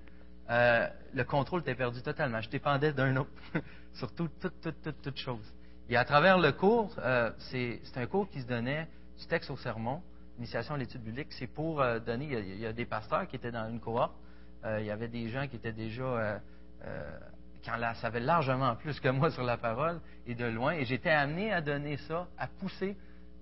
euh, 0.49 0.88
le 1.13 1.23
contrôle 1.25 1.62
était 1.62 1.75
perdu 1.75 2.01
totalement. 2.01 2.39
Je 2.39 2.49
dépendais 2.49 2.93
d'un 2.93 3.17
autre, 3.17 3.31
surtout 3.93 4.29
toute, 4.39 4.62
toute, 4.62 4.81
toute, 4.81 5.01
toute 5.01 5.17
chose. 5.17 5.53
Et 5.89 5.97
à 5.97 6.05
travers 6.05 6.38
le 6.38 6.53
cours, 6.53 6.95
euh, 6.99 7.31
c'est 7.39 7.81
un 7.97 8.05
cours 8.05 8.29
qui 8.29 8.41
se 8.41 8.47
donnait 8.47 8.88
du 9.17 9.25
texte 9.25 9.49
au 9.49 9.57
sermon, 9.57 10.01
initiation 10.38 10.75
à 10.75 10.77
l'étude 10.77 11.03
biblique. 11.03 11.27
C'est 11.31 11.47
pour 11.47 11.83
donner, 12.05 12.25
il 12.25 12.31
y, 12.31 12.35
a, 12.35 12.39
il 12.39 12.59
y 12.59 12.65
a 12.65 12.73
des 12.73 12.85
pasteurs 12.85 13.27
qui 13.27 13.35
étaient 13.35 13.51
dans 13.51 13.67
une 13.69 13.81
cohorte, 13.81 14.13
il 14.65 14.86
y 14.86 14.91
avait 14.91 15.08
des 15.08 15.30
gens 15.30 15.48
qui 15.48 15.56
étaient 15.56 15.72
déjà, 15.72 16.04
euh, 16.04 16.39
euh, 16.86 17.19
qui 17.62 17.72
en 17.72 17.93
savaient 17.95 18.19
largement 18.19 18.76
plus 18.76 19.00
que 19.00 19.10
moi 19.10 19.32
sur 19.32 19.43
la 19.43 19.58
parole 19.58 20.00
et 20.28 20.36
de 20.36 20.45
loin. 20.45 20.74
Et 20.74 20.86
j'étais 20.86 21.10
amené 21.10 21.52
à 21.52 21.62
donner 21.62 21.98
ça, 21.98 22.28
à 22.38 22.48
pousser 22.48 22.95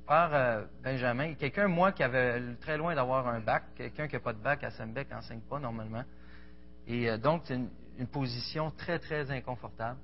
par 0.08 0.34
euh, 0.34 0.64
Benjamin. 0.82 1.34
Quelqu'un, 1.36 1.68
moi, 1.68 1.92
qui 1.92 2.02
avait 2.02 2.42
très 2.62 2.78
loin 2.78 2.96
d'avoir 2.96 3.28
un 3.28 3.42
bac, 3.42 3.64
quelqu'un 3.76 4.08
qui 4.08 4.16
n'a 4.16 4.22
pas 4.22 4.34
de 4.34 4.40
bac 4.40 4.64
à 4.64 4.72
Sembec 4.72 5.12
n'enseigne 5.12 5.42
pas 5.42 5.60
normalement. 5.60 6.04
Et 6.88 7.10
euh, 7.10 7.18
donc, 7.18 7.44
c'est 7.46 7.60
une 8.00 8.08
position 8.08 8.72
très, 8.72 8.98
très 8.98 9.30
inconfortable. 9.30 10.00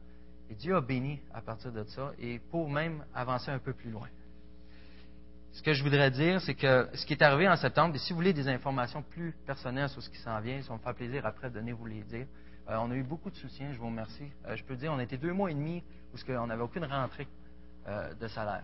Et 0.49 0.55
Dieu 0.55 0.75
a 0.75 0.81
béni 0.81 1.21
à 1.33 1.41
partir 1.41 1.71
de 1.71 1.83
ça, 1.85 2.11
et 2.19 2.39
pour 2.51 2.69
même 2.69 3.03
avancer 3.15 3.49
un 3.49 3.59
peu 3.59 3.73
plus 3.73 3.89
loin. 3.89 4.09
Ce 5.53 5.61
que 5.61 5.73
je 5.73 5.83
voudrais 5.83 6.09
dire, 6.09 6.41
c'est 6.41 6.55
que 6.55 6.89
ce 6.95 7.05
qui 7.05 7.13
est 7.13 7.21
arrivé 7.21 7.47
en 7.47 7.55
septembre, 7.55 7.95
et 7.95 7.99
si 7.99 8.11
vous 8.11 8.17
voulez 8.17 8.33
des 8.33 8.47
informations 8.47 9.03
plus 9.03 9.33
personnelles 9.45 9.89
sur 9.89 10.01
ce 10.01 10.09
qui 10.09 10.17
s'en 10.17 10.39
vient, 10.39 10.59
ça 10.63 10.73
me 10.73 10.79
faire 10.79 10.95
plaisir 10.95 11.25
après 11.27 11.49
de 11.49 11.53
donner 11.53 11.73
vous 11.73 11.85
les 11.85 12.01
dire. 12.01 12.25
Euh, 12.69 12.77
on 12.79 12.89
a 12.89 12.95
eu 12.95 13.03
beaucoup 13.03 13.29
de 13.29 13.35
soutien, 13.35 13.71
je 13.71 13.77
vous 13.77 13.85
remercie. 13.85 14.31
Euh, 14.47 14.55
je 14.55 14.63
peux 14.63 14.75
dire, 14.75 14.91
on 14.91 14.97
a 14.97 15.03
été 15.03 15.15
deux 15.15 15.31
mois 15.31 15.51
et 15.51 15.53
demi 15.53 15.83
où 16.11 16.31
on 16.31 16.47
n'avait 16.47 16.63
aucune 16.63 16.85
rentrée 16.85 17.27
euh, 17.87 18.15
de 18.15 18.27
salaire. 18.27 18.63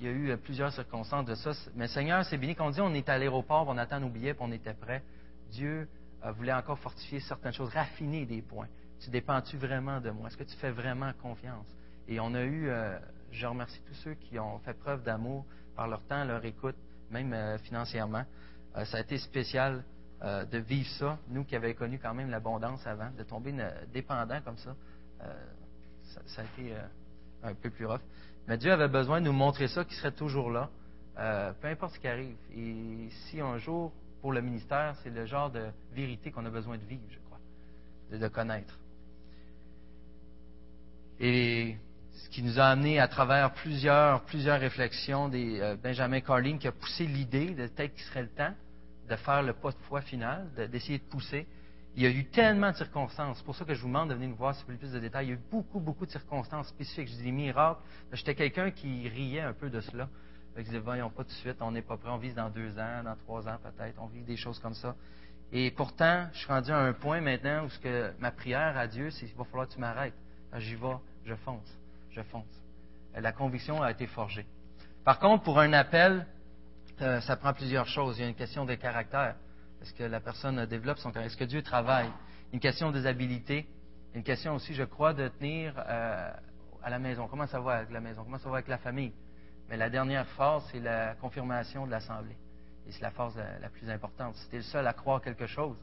Il 0.00 0.06
y 0.06 0.08
a 0.08 0.12
eu 0.12 0.36
plusieurs 0.36 0.72
circonstances 0.72 1.26
de 1.26 1.34
ça. 1.36 1.52
Mais 1.76 1.86
Seigneur, 1.86 2.24
c'est 2.24 2.36
béni 2.36 2.56
qu'on 2.56 2.70
dit, 2.70 2.80
on 2.80 2.92
est 2.92 3.08
à 3.08 3.16
l'aéroport, 3.16 3.66
on 3.68 3.78
attend 3.78 4.00
nos 4.00 4.10
billets, 4.10 4.34
puis 4.34 4.44
on 4.46 4.52
était 4.52 4.74
prêt. 4.74 5.02
Dieu 5.52 5.88
voulait 6.34 6.52
encore 6.52 6.78
fortifier 6.80 7.20
certaines 7.20 7.54
choses, 7.54 7.70
raffiner 7.70 8.26
des 8.26 8.42
points. 8.42 8.68
Tu 9.00 9.08
dépends-tu 9.08 9.56
vraiment 9.56 10.00
de 10.00 10.10
moi? 10.10 10.28
Est-ce 10.28 10.36
que 10.36 10.44
tu 10.44 10.56
fais 10.56 10.70
vraiment 10.70 11.12
confiance? 11.22 11.66
Et 12.08 12.20
on 12.20 12.34
a 12.34 12.44
eu, 12.44 12.70
je 13.36 13.46
remercie 13.46 13.80
tous 13.86 13.94
ceux 13.94 14.14
qui 14.14 14.38
ont 14.38 14.58
fait 14.60 14.74
preuve 14.74 15.02
d'amour 15.02 15.44
par 15.74 15.88
leur 15.88 16.02
temps, 16.04 16.24
leur 16.24 16.44
écoute, 16.44 16.76
même 17.10 17.32
euh, 17.32 17.58
financièrement. 17.58 18.24
Euh, 18.76 18.84
ça 18.86 18.98
a 18.98 19.00
été 19.00 19.18
spécial 19.18 19.84
euh, 20.22 20.44
de 20.46 20.58
vivre 20.58 20.88
ça, 20.98 21.18
nous 21.28 21.44
qui 21.44 21.54
avions 21.54 21.74
connu 21.74 21.98
quand 21.98 22.14
même 22.14 22.30
l'abondance 22.30 22.86
avant, 22.86 23.10
de 23.16 23.22
tomber 23.22 23.54
dépendant 23.92 24.40
comme 24.40 24.56
ça. 24.56 24.74
ça, 26.26 26.42
a 26.42 26.44
été 26.44 26.74
un 27.42 27.54
peu 27.54 27.70
plus 27.70 27.84
rough. 27.84 28.00
Mais 28.48 28.56
Dieu 28.56 28.72
avait 28.72 28.88
besoin 28.88 29.20
de 29.20 29.26
nous 29.26 29.32
montrer 29.32 29.68
ça, 29.68 29.84
qu'il 29.84 29.96
serait 29.96 30.12
toujours 30.12 30.50
là, 30.50 30.70
peu 31.60 31.68
importe 31.68 31.94
ce 31.94 31.98
qui 31.98 32.08
arrive. 32.08 32.36
Et 32.54 33.08
si 33.10 33.40
un 33.40 33.58
jour, 33.58 33.92
pour 34.22 34.32
le 34.32 34.40
ministère, 34.40 34.96
c'est 35.02 35.10
le 35.10 35.26
genre 35.26 35.50
de 35.50 35.66
vérité 35.92 36.30
qu'on 36.30 36.46
a 36.46 36.50
besoin 36.50 36.78
de 36.78 36.84
vivre, 36.84 37.04
je 37.10 37.18
crois, 37.26 37.40
de, 38.10 38.18
de 38.18 38.28
connaître. 38.28 38.78
Et 41.18 41.76
ce 42.16 42.28
qui 42.30 42.42
nous 42.42 42.58
a 42.58 42.64
amené 42.64 42.98
à 42.98 43.08
travers 43.08 43.52
plusieurs, 43.52 44.22
plusieurs 44.24 44.58
réflexions, 44.58 45.28
des 45.28 45.60
euh, 45.60 45.76
Benjamin 45.76 46.20
Carlin 46.20 46.58
qui 46.58 46.66
a 46.66 46.72
poussé 46.72 47.06
l'idée 47.06 47.50
de 47.50 47.66
peut-être 47.66 47.94
qu'il 47.94 48.04
serait 48.04 48.22
le 48.22 48.28
temps 48.28 48.54
de 49.08 49.16
faire 49.16 49.42
le 49.42 49.52
pas 49.52 49.70
de 49.70 49.76
foi 49.88 50.00
final, 50.00 50.46
de- 50.56 50.66
d'essayer 50.66 50.98
de, 50.98 51.04
pousser. 51.04 51.46
Il 51.94 52.02
y 52.02 52.06
a 52.06 52.10
eu 52.10 52.24
tellement 52.26 52.72
de 52.72 52.76
circonstances. 52.76 53.38
C'est 53.38 53.44
pour 53.44 53.54
ça 53.54 53.64
que 53.64 53.74
je 53.74 53.80
vous 53.80 53.86
demande 53.88 54.10
de 54.10 54.14
venir 54.14 54.30
nous 54.30 54.36
voir 54.36 54.54
si 54.54 54.60
vous 54.62 54.66
voulez 54.66 54.78
plus 54.78 54.92
de 54.92 54.98
détails. 54.98 55.26
Il 55.26 55.28
y 55.28 55.32
a 55.32 55.36
eu 55.36 55.40
beaucoup, 55.50 55.80
beaucoup 55.80 56.04
de 56.04 56.10
circonstances 56.10 56.68
spécifiques. 56.68 57.08
Je 57.08 57.14
dis 57.14 57.22
des 57.22 57.32
miracles. 57.32 57.80
J'étais 58.12 58.34
quelqu'un 58.34 58.70
qui 58.70 59.08
riait 59.08 59.40
un 59.40 59.52
peu 59.52 59.70
de 59.70 59.80
cela. 59.80 60.08
Je 60.56 60.62
disais, 60.62 60.78
voyons 60.78 61.10
pas 61.10 61.22
tout 61.22 61.30
de 61.30 61.34
suite, 61.34 61.56
on 61.60 61.70
n'est 61.70 61.82
pas 61.82 61.98
prêt, 61.98 62.08
on 62.08 62.16
vise 62.16 62.34
dans 62.34 62.48
deux 62.48 62.78
ans, 62.78 63.02
dans 63.04 63.14
trois 63.16 63.46
ans 63.46 63.58
peut-être, 63.62 64.00
on 64.00 64.06
vit 64.06 64.22
des 64.22 64.38
choses 64.38 64.58
comme 64.58 64.72
ça. 64.72 64.96
Et 65.52 65.70
pourtant, 65.70 66.28
je 66.32 66.38
suis 66.38 66.46
rendu 66.48 66.70
à 66.70 66.78
un 66.78 66.94
point 66.94 67.20
maintenant 67.20 67.64
où 67.64 67.68
ce 67.68 67.78
que 67.78 68.12
ma 68.20 68.30
prière 68.30 68.76
à 68.76 68.86
Dieu, 68.86 69.10
c'est 69.10 69.26
qu'il 69.26 69.36
va 69.36 69.44
falloir 69.44 69.68
que 69.68 69.74
tu 69.74 69.80
m'arrêtes. 69.80 70.14
J'y 70.56 70.74
vais, 70.74 70.96
je 71.26 71.34
fonce, 71.34 71.78
je 72.16 72.22
fonce. 72.22 72.62
La 73.14 73.32
conviction 73.32 73.82
a 73.82 73.90
été 73.90 74.06
forgée. 74.06 74.46
Par 75.04 75.18
contre, 75.18 75.44
pour 75.44 75.58
un 75.58 75.72
appel, 75.72 76.26
euh, 77.00 77.20
ça 77.20 77.36
prend 77.36 77.52
plusieurs 77.52 77.86
choses. 77.86 78.18
Il 78.18 78.22
y 78.22 78.24
a 78.24 78.28
une 78.28 78.34
question 78.34 78.64
de 78.64 78.74
caractère. 78.74 79.36
Est-ce 79.82 79.92
que 79.92 80.04
la 80.04 80.20
personne 80.20 80.64
développe 80.66 80.98
son 80.98 81.10
caractère? 81.10 81.32
Est-ce 81.32 81.36
que 81.36 81.44
Dieu 81.44 81.62
travaille? 81.62 82.10
Une 82.52 82.60
question 82.60 82.90
des 82.90 83.06
habilités. 83.06 83.66
Une 84.14 84.22
question 84.22 84.54
aussi, 84.54 84.74
je 84.74 84.84
crois, 84.84 85.12
de 85.12 85.28
tenir 85.28 85.74
euh, 85.76 86.32
à 86.82 86.90
la 86.90 86.98
maison. 86.98 87.28
Comment 87.28 87.46
ça 87.46 87.60
va 87.60 87.74
avec 87.76 87.90
la 87.90 88.00
maison? 88.00 88.24
Comment 88.24 88.38
ça 88.38 88.48
va 88.48 88.56
avec 88.56 88.68
la 88.68 88.78
famille? 88.78 89.12
Mais 89.68 89.76
la 89.76 89.90
dernière 89.90 90.26
phase, 90.28 90.62
c'est 90.72 90.80
la 90.80 91.14
confirmation 91.16 91.86
de 91.86 91.90
l'Assemblée. 91.90 92.36
Et 92.86 92.92
c'est 92.92 93.02
la 93.02 93.10
phase 93.10 93.34
la, 93.36 93.68
plus 93.68 93.90
importante. 93.90 94.36
Si 94.36 94.48
tu 94.48 94.56
es 94.56 94.58
le 94.58 94.64
seul 94.64 94.86
à 94.86 94.92
croire 94.92 95.20
quelque 95.20 95.46
chose, 95.46 95.76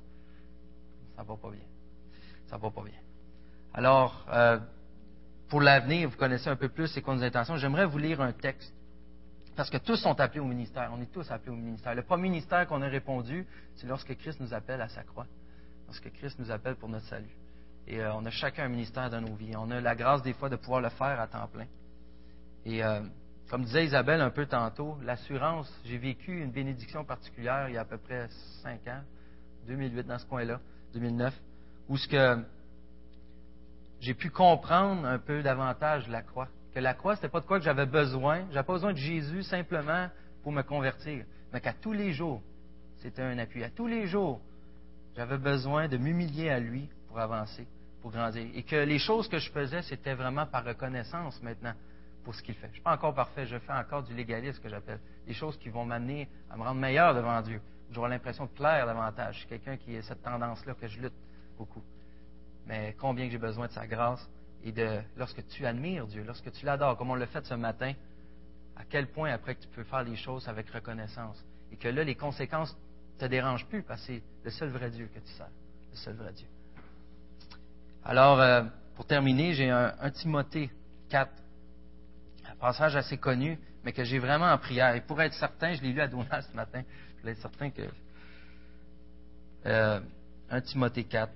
ça 1.16 1.24
va 1.24 1.36
pas 1.36 1.52
bien. 1.52 1.68
Ça 2.48 2.58
va 2.58 2.72
pas 2.72 2.82
bien. 2.82 3.00
Alors, 3.74 4.26
euh, 4.32 4.60
pour 5.54 5.62
l'avenir, 5.62 6.10
vous 6.10 6.18
connaissez 6.18 6.50
un 6.50 6.56
peu 6.56 6.68
plus 6.68 7.00
quoi 7.02 7.14
nos 7.14 7.22
intentions. 7.22 7.58
J'aimerais 7.58 7.86
vous 7.86 8.00
lire 8.00 8.20
un 8.22 8.32
texte. 8.32 8.74
Parce 9.56 9.70
que 9.70 9.78
tous 9.78 9.98
sont 9.98 10.20
appelés 10.20 10.40
au 10.40 10.46
ministère. 10.46 10.90
On 10.92 11.00
est 11.00 11.12
tous 11.12 11.30
appelés 11.30 11.52
au 11.52 11.56
ministère. 11.56 11.94
Le 11.94 12.02
premier 12.02 12.24
ministère 12.24 12.66
qu'on 12.66 12.82
a 12.82 12.88
répondu, 12.88 13.46
c'est 13.76 13.86
lorsque 13.86 14.16
Christ 14.18 14.40
nous 14.40 14.52
appelle 14.52 14.82
à 14.82 14.90
sa 14.90 15.04
croix. 15.04 15.28
Lorsque 15.86 16.12
Christ 16.14 16.40
nous 16.40 16.50
appelle 16.50 16.74
pour 16.76 16.90
notre 16.90 17.06
salut. 17.06 17.38
Et 17.86 18.02
euh, 18.02 18.16
on 18.16 18.26
a 18.26 18.32
chacun 18.32 18.64
un 18.64 18.70
ministère 18.70 19.12
dans 19.12 19.22
nos 19.22 19.36
vies. 19.36 19.56
On 19.56 19.70
a 19.70 19.80
la 19.80 19.94
grâce 19.94 20.24
des 20.24 20.34
fois 20.34 20.50
de 20.50 20.56
pouvoir 20.56 20.82
le 20.82 20.90
faire 20.90 21.20
à 21.20 21.28
temps 21.28 21.48
plein. 21.48 21.68
Et 22.66 22.84
euh, 22.84 23.02
comme 23.52 23.64
disait 23.64 23.86
Isabelle 23.86 24.22
un 24.22 24.32
peu 24.32 24.48
tantôt, 24.48 24.98
l'assurance, 25.04 25.72
j'ai 25.86 26.00
vécu 26.00 26.42
une 26.42 26.52
bénédiction 26.52 27.06
particulière 27.06 27.70
il 27.70 27.76
y 27.76 27.78
a 27.78 27.82
à 27.82 27.86
peu 27.86 28.00
près 28.00 28.28
cinq 28.64 28.88
ans, 28.88 29.04
2008 29.68 30.08
dans 30.08 30.18
ce 30.18 30.26
coin-là, 30.26 30.60
2009, 30.96 31.32
où 31.90 31.98
ce 31.98 32.08
que 32.08 32.44
j'ai 34.04 34.14
pu 34.14 34.30
comprendre 34.30 35.06
un 35.06 35.18
peu 35.18 35.42
davantage 35.42 36.10
la 36.10 36.22
croix. 36.22 36.50
Que 36.76 36.80
la 36.82 36.94
croix, 36.94 37.16
c'était 37.16 37.30
pas 37.30 37.40
de 37.40 37.46
quoi 37.46 37.58
que 37.58 37.64
j'avais 37.64 37.86
besoin. 37.86 38.46
J'avais 38.52 38.66
pas 38.66 38.74
besoin 38.74 38.92
de 38.92 38.98
Jésus 38.98 39.44
simplement 39.44 40.10
pour 40.44 40.52
me 40.52 40.62
convertir. 40.62 41.24
Mais 41.54 41.62
qu'à 41.62 41.72
tous 41.72 41.94
les 41.94 42.12
jours, 42.12 42.42
c'était 42.98 43.22
un 43.22 43.38
appui. 43.38 43.64
À 43.64 43.70
tous 43.70 43.88
les 43.88 44.08
jours, 44.08 44.42
j'avais 45.16 45.38
besoin 45.38 45.88
de 45.88 45.96
m'humilier 45.96 46.50
à 46.50 46.60
lui 46.60 46.90
pour 47.08 47.18
avancer, 47.18 47.66
pour 48.02 48.12
grandir. 48.12 48.46
Et 48.54 48.64
que 48.64 48.76
les 48.76 49.00
choses 49.00 49.30
que 49.30 49.38
je 49.38 49.50
faisais, 49.50 49.82
c'était 49.84 50.16
vraiment 50.16 50.48
par 50.48 50.66
reconnaissance 50.66 51.42
maintenant 51.42 51.74
pour 52.26 52.36
ce 52.36 52.44
qu'il 52.44 52.56
fait. 52.56 52.68
Je 52.68 52.72
ne 52.72 52.74
suis 52.74 52.84
pas 52.84 52.96
encore 52.96 53.16
parfait, 53.16 53.46
je 53.46 53.58
fais 53.58 53.74
encore 53.74 54.04
du 54.04 54.14
légalisme, 54.14 54.62
que 54.62 54.68
j'appelle. 54.68 55.00
Des 55.26 55.34
choses 55.34 55.58
qui 55.58 55.70
vont 55.70 55.86
m'amener 55.86 56.28
à 56.52 56.58
me 56.58 56.64
rendre 56.64 56.82
meilleur 56.82 57.16
devant 57.16 57.42
Dieu. 57.42 57.62
J'aurai 57.90 58.10
l'impression 58.10 58.48
de 58.48 58.52
plaire 58.52 58.86
davantage. 58.86 59.36
Je 59.36 59.40
suis 59.40 59.48
quelqu'un 59.48 59.78
qui 59.78 59.96
a 59.96 60.02
cette 60.02 60.24
tendance-là 60.24 60.74
que 60.74 60.88
je 60.88 61.00
lutte 61.00 61.14
beaucoup. 61.58 61.84
Mais 62.68 62.96
combien 63.00 63.30
j'ai 63.30 63.38
besoin 63.38 63.68
de 63.68 63.72
sa 63.72 63.86
grâce 63.88 64.28
et 64.64 64.72
de 64.72 65.00
lorsque 65.18 65.46
tu 65.48 65.66
admires 65.66 66.08
Dieu, 66.08 66.24
lorsque 66.24 66.52
tu 66.52 66.66
l'adores, 66.66 66.98
comme 66.98 67.10
on 67.10 67.16
l'a 67.16 67.28
fait 67.28 67.46
ce 67.46 67.54
matin, 67.54 67.94
à 68.76 68.86
quel 68.86 69.08
point 69.08 69.32
après 69.32 69.56
que 69.56 69.62
tu 69.62 69.68
peux 69.70 69.84
faire 69.84 70.04
les 70.04 70.16
choses 70.16 70.48
avec 70.48 70.70
reconnaissance 70.70 71.44
et 71.72 71.78
que 71.78 71.88
là 71.88 72.04
les 72.04 72.16
conséquences 72.16 72.76
ne 73.16 73.20
te 73.20 73.26
dérangent 73.26 73.68
plus 73.68 73.84
parce 73.84 74.02
que 74.02 74.08
c'est 74.08 74.24
le 74.44 74.52
seul 74.52 74.70
vrai 74.70 74.90
Dieu 74.90 75.10
que 75.14 75.20
tu 75.20 75.32
sers, 75.34 75.50
le 75.92 75.98
seul 75.98 76.16
vrai 76.16 76.34
Dieu. 76.34 76.48
Alors, 78.06 78.40
euh, 78.40 78.64
pour 78.96 79.06
terminer, 79.06 79.54
j'ai 79.54 79.70
un, 79.70 79.94
un 80.00 80.10
Timothée 80.12 80.70
4, 81.10 81.32
un 82.50 82.56
passage 82.56 82.96
assez 82.96 83.18
connu, 83.18 83.58
mais 83.84 83.94
que 83.94 84.04
j'ai 84.04 84.20
vraiment 84.20 84.52
en 84.52 84.58
prière. 84.58 84.96
Et 84.96 85.02
pour 85.02 85.22
être 85.22 85.34
certain, 85.34 85.74
je 85.74 85.82
l'ai 85.82 85.94
lu 85.94 86.02
à 86.02 86.08
Donald 86.08 86.44
ce 86.44 86.56
matin, 86.56 86.84
je 87.16 87.22
voulais 87.22 87.34
être 87.34 87.42
certain 87.42 87.70
que... 87.70 87.84
Euh, 89.66 90.02
1 90.50 90.62
Timothée 90.62 91.06
4. 91.06 91.32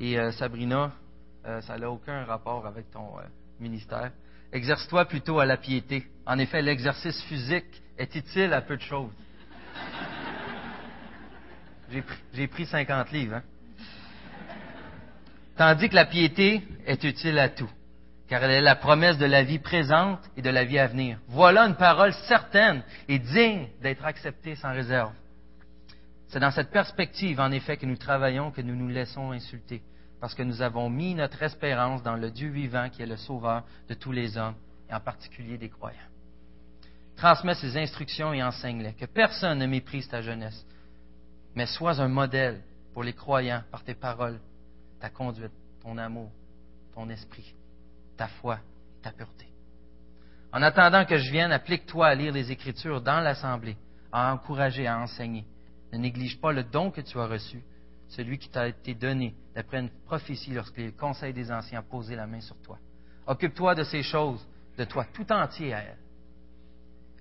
Et 0.00 0.18
euh, 0.18 0.32
Sabrina, 0.32 0.92
euh, 1.46 1.60
ça 1.60 1.76
n'a 1.76 1.90
aucun 1.90 2.24
rapport 2.24 2.66
avec 2.66 2.90
ton 2.90 3.18
euh, 3.18 3.22
ministère. 3.60 4.10
Exerce-toi 4.50 5.04
plutôt 5.04 5.40
à 5.40 5.44
la 5.44 5.58
piété. 5.58 6.06
En 6.26 6.38
effet, 6.38 6.62
l'exercice 6.62 7.22
physique 7.24 7.82
est 7.98 8.14
utile 8.14 8.54
à 8.54 8.62
peu 8.62 8.78
de 8.78 8.82
choses. 8.82 9.12
J'ai 11.92 12.02
pris, 12.02 12.18
j'ai 12.32 12.46
pris 12.46 12.66
50 12.66 13.10
livres. 13.10 13.34
Hein? 13.34 13.42
Tandis 15.56 15.88
que 15.88 15.96
la 15.96 16.06
piété 16.06 16.62
est 16.86 17.02
utile 17.02 17.36
à 17.40 17.48
tout, 17.48 17.68
car 18.28 18.44
elle 18.44 18.52
est 18.52 18.60
la 18.60 18.76
promesse 18.76 19.18
de 19.18 19.26
la 19.26 19.42
vie 19.42 19.58
présente 19.58 20.20
et 20.36 20.42
de 20.42 20.50
la 20.50 20.64
vie 20.64 20.78
à 20.78 20.86
venir. 20.86 21.18
Voilà 21.26 21.66
une 21.66 21.74
parole 21.74 22.12
certaine 22.28 22.84
et 23.08 23.18
digne 23.18 23.66
d'être 23.82 24.04
acceptée 24.04 24.54
sans 24.54 24.72
réserve. 24.72 25.10
C'est 26.28 26.38
dans 26.38 26.52
cette 26.52 26.70
perspective, 26.70 27.40
en 27.40 27.50
effet, 27.50 27.76
que 27.76 27.86
nous 27.86 27.96
travaillons, 27.96 28.52
que 28.52 28.60
nous 28.60 28.76
nous 28.76 28.86
laissons 28.86 29.32
insulter. 29.32 29.82
Parce 30.20 30.34
que 30.34 30.42
nous 30.42 30.60
avons 30.60 30.90
mis 30.90 31.14
notre 31.14 31.42
espérance 31.42 32.02
dans 32.02 32.16
le 32.16 32.30
Dieu 32.30 32.50
vivant 32.50 32.90
qui 32.90 33.02
est 33.02 33.06
le 33.06 33.16
sauveur 33.16 33.64
de 33.88 33.94
tous 33.94 34.12
les 34.12 34.36
hommes, 34.36 34.54
et 34.88 34.94
en 34.94 35.00
particulier 35.00 35.56
des 35.56 35.70
croyants. 35.70 35.96
Transmets 37.16 37.54
ces 37.54 37.76
instructions 37.76 38.32
et 38.32 38.42
enseigne-les. 38.42 38.94
Que 38.94 39.06
personne 39.06 39.58
ne 39.58 39.66
méprise 39.66 40.08
ta 40.08 40.22
jeunesse, 40.22 40.66
mais 41.54 41.66
sois 41.66 42.00
un 42.00 42.08
modèle 42.08 42.62
pour 42.92 43.02
les 43.02 43.12
croyants 43.12 43.62
par 43.70 43.82
tes 43.84 43.94
paroles, 43.94 44.40
ta 45.00 45.10
conduite, 45.10 45.52
ton 45.82 45.96
amour, 45.96 46.30
ton 46.94 47.08
esprit, 47.08 47.54
ta 48.16 48.28
foi, 48.28 48.58
ta 49.02 49.12
pureté. 49.12 49.46
En 50.52 50.62
attendant 50.62 51.04
que 51.04 51.16
je 51.16 51.30
vienne, 51.30 51.52
applique-toi 51.52 52.06
à 52.06 52.14
lire 52.14 52.32
les 52.32 52.50
Écritures 52.50 53.00
dans 53.00 53.20
l'Assemblée, 53.20 53.76
à 54.12 54.32
encourager, 54.32 54.86
à 54.86 54.98
enseigner. 54.98 55.44
Ne 55.92 55.98
néglige 55.98 56.40
pas 56.40 56.52
le 56.52 56.64
don 56.64 56.90
que 56.90 57.00
tu 57.00 57.18
as 57.18 57.26
reçu, 57.26 57.62
celui 58.10 58.38
qui 58.38 58.48
t'a 58.48 58.68
été 58.68 58.94
donné 58.94 59.34
d'après 59.54 59.80
une 59.80 59.90
prophétie 60.04 60.52
lorsque 60.52 60.76
le 60.76 60.90
conseil 60.92 61.32
des 61.32 61.50
anciens 61.50 61.78
a 61.78 61.82
posé 61.82 62.16
la 62.16 62.26
main 62.26 62.40
sur 62.40 62.56
toi. 62.60 62.78
Occupe-toi 63.26 63.74
de 63.74 63.84
ces 63.84 64.02
choses, 64.02 64.46
de 64.76 64.84
toi 64.84 65.06
tout 65.12 65.30
entier 65.32 65.72
à 65.72 65.82
elles, 65.82 65.98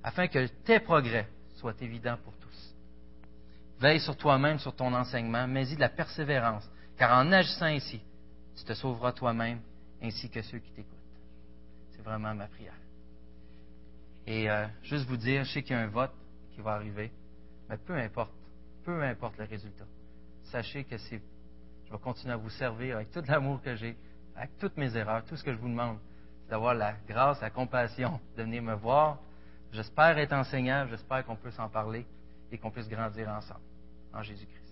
afin 0.04 0.28
que 0.28 0.48
tes 0.64 0.80
progrès 0.80 1.28
soient 1.56 1.76
évidents 1.82 2.18
pour 2.24 2.34
tous. 2.38 2.76
Veille 3.80 4.00
sur 4.00 4.18
toi-même, 4.18 4.58
sur 4.60 4.76
ton 4.76 4.94
enseignement, 4.94 5.48
mais 5.48 5.70
y 5.70 5.76
de 5.76 5.80
la 5.80 5.90
persévérance, 5.90 6.68
car 6.98 7.18
en 7.18 7.32
agissant 7.32 7.66
ainsi, 7.66 8.02
tu 8.56 8.64
te 8.64 8.74
sauveras 8.74 9.12
toi-même 9.12 9.62
ainsi 10.02 10.30
que 10.30 10.42
ceux 10.42 10.60
qui 10.60 10.72
t'écoutent. 10.72 10.98
C'est 11.92 12.02
vraiment 12.02 12.34
ma 12.34 12.48
prière. 12.48 12.74
Et 14.26 14.50
euh, 14.50 14.66
juste 14.84 15.06
vous 15.08 15.18
dire, 15.18 15.44
je 15.44 15.52
sais 15.54 15.64
qu'il 15.64 15.76
y 15.76 15.80
a 15.80 15.82
un 15.82 15.88
vote 15.88 16.14
qui 16.56 16.62
va 16.62 16.74
arriver, 16.74 17.12
mais 17.70 17.78
peu 17.78 17.96
importe, 17.96 18.34
peu 18.84 19.04
importe 19.04 19.38
le 19.38 19.46
résultat. 19.46 19.86
Sachez 20.52 20.84
que 20.84 20.98
c'est, 20.98 21.22
je 21.86 21.92
vais 21.92 22.00
continuer 22.00 22.34
à 22.34 22.38
vous 22.38 22.50
servir 22.50 22.96
avec 22.96 23.12
tout 23.12 23.24
l'amour 23.28 23.62
que 23.62 23.76
j'ai, 23.76 23.96
avec 24.36 24.58
toutes 24.58 24.78
mes 24.78 24.96
erreurs. 24.96 25.24
Tout 25.26 25.36
ce 25.36 25.44
que 25.44 25.54
je 25.54 25.58
vous 25.58 25.70
demande, 25.70 26.00
c'est 26.44 26.50
d'avoir 26.50 26.74
la 26.74 26.94
grâce, 27.08 27.40
la 27.42 27.52
compassion 27.52 28.20
de 28.36 28.44
venir 28.44 28.64
me 28.64 28.74
voir. 28.74 29.20
J'espère 29.72 30.18
être 30.18 30.34
enseignant, 30.34 30.88
j'espère 30.90 31.24
qu'on 31.26 31.36
peut 31.36 31.52
s'en 31.52 31.70
parler 31.70 32.06
et 32.52 32.58
qu'on 32.58 32.72
puisse 32.72 32.90
grandir 32.90 33.30
ensemble 33.30 33.62
en 34.12 34.24
Jésus-Christ. 34.24 34.69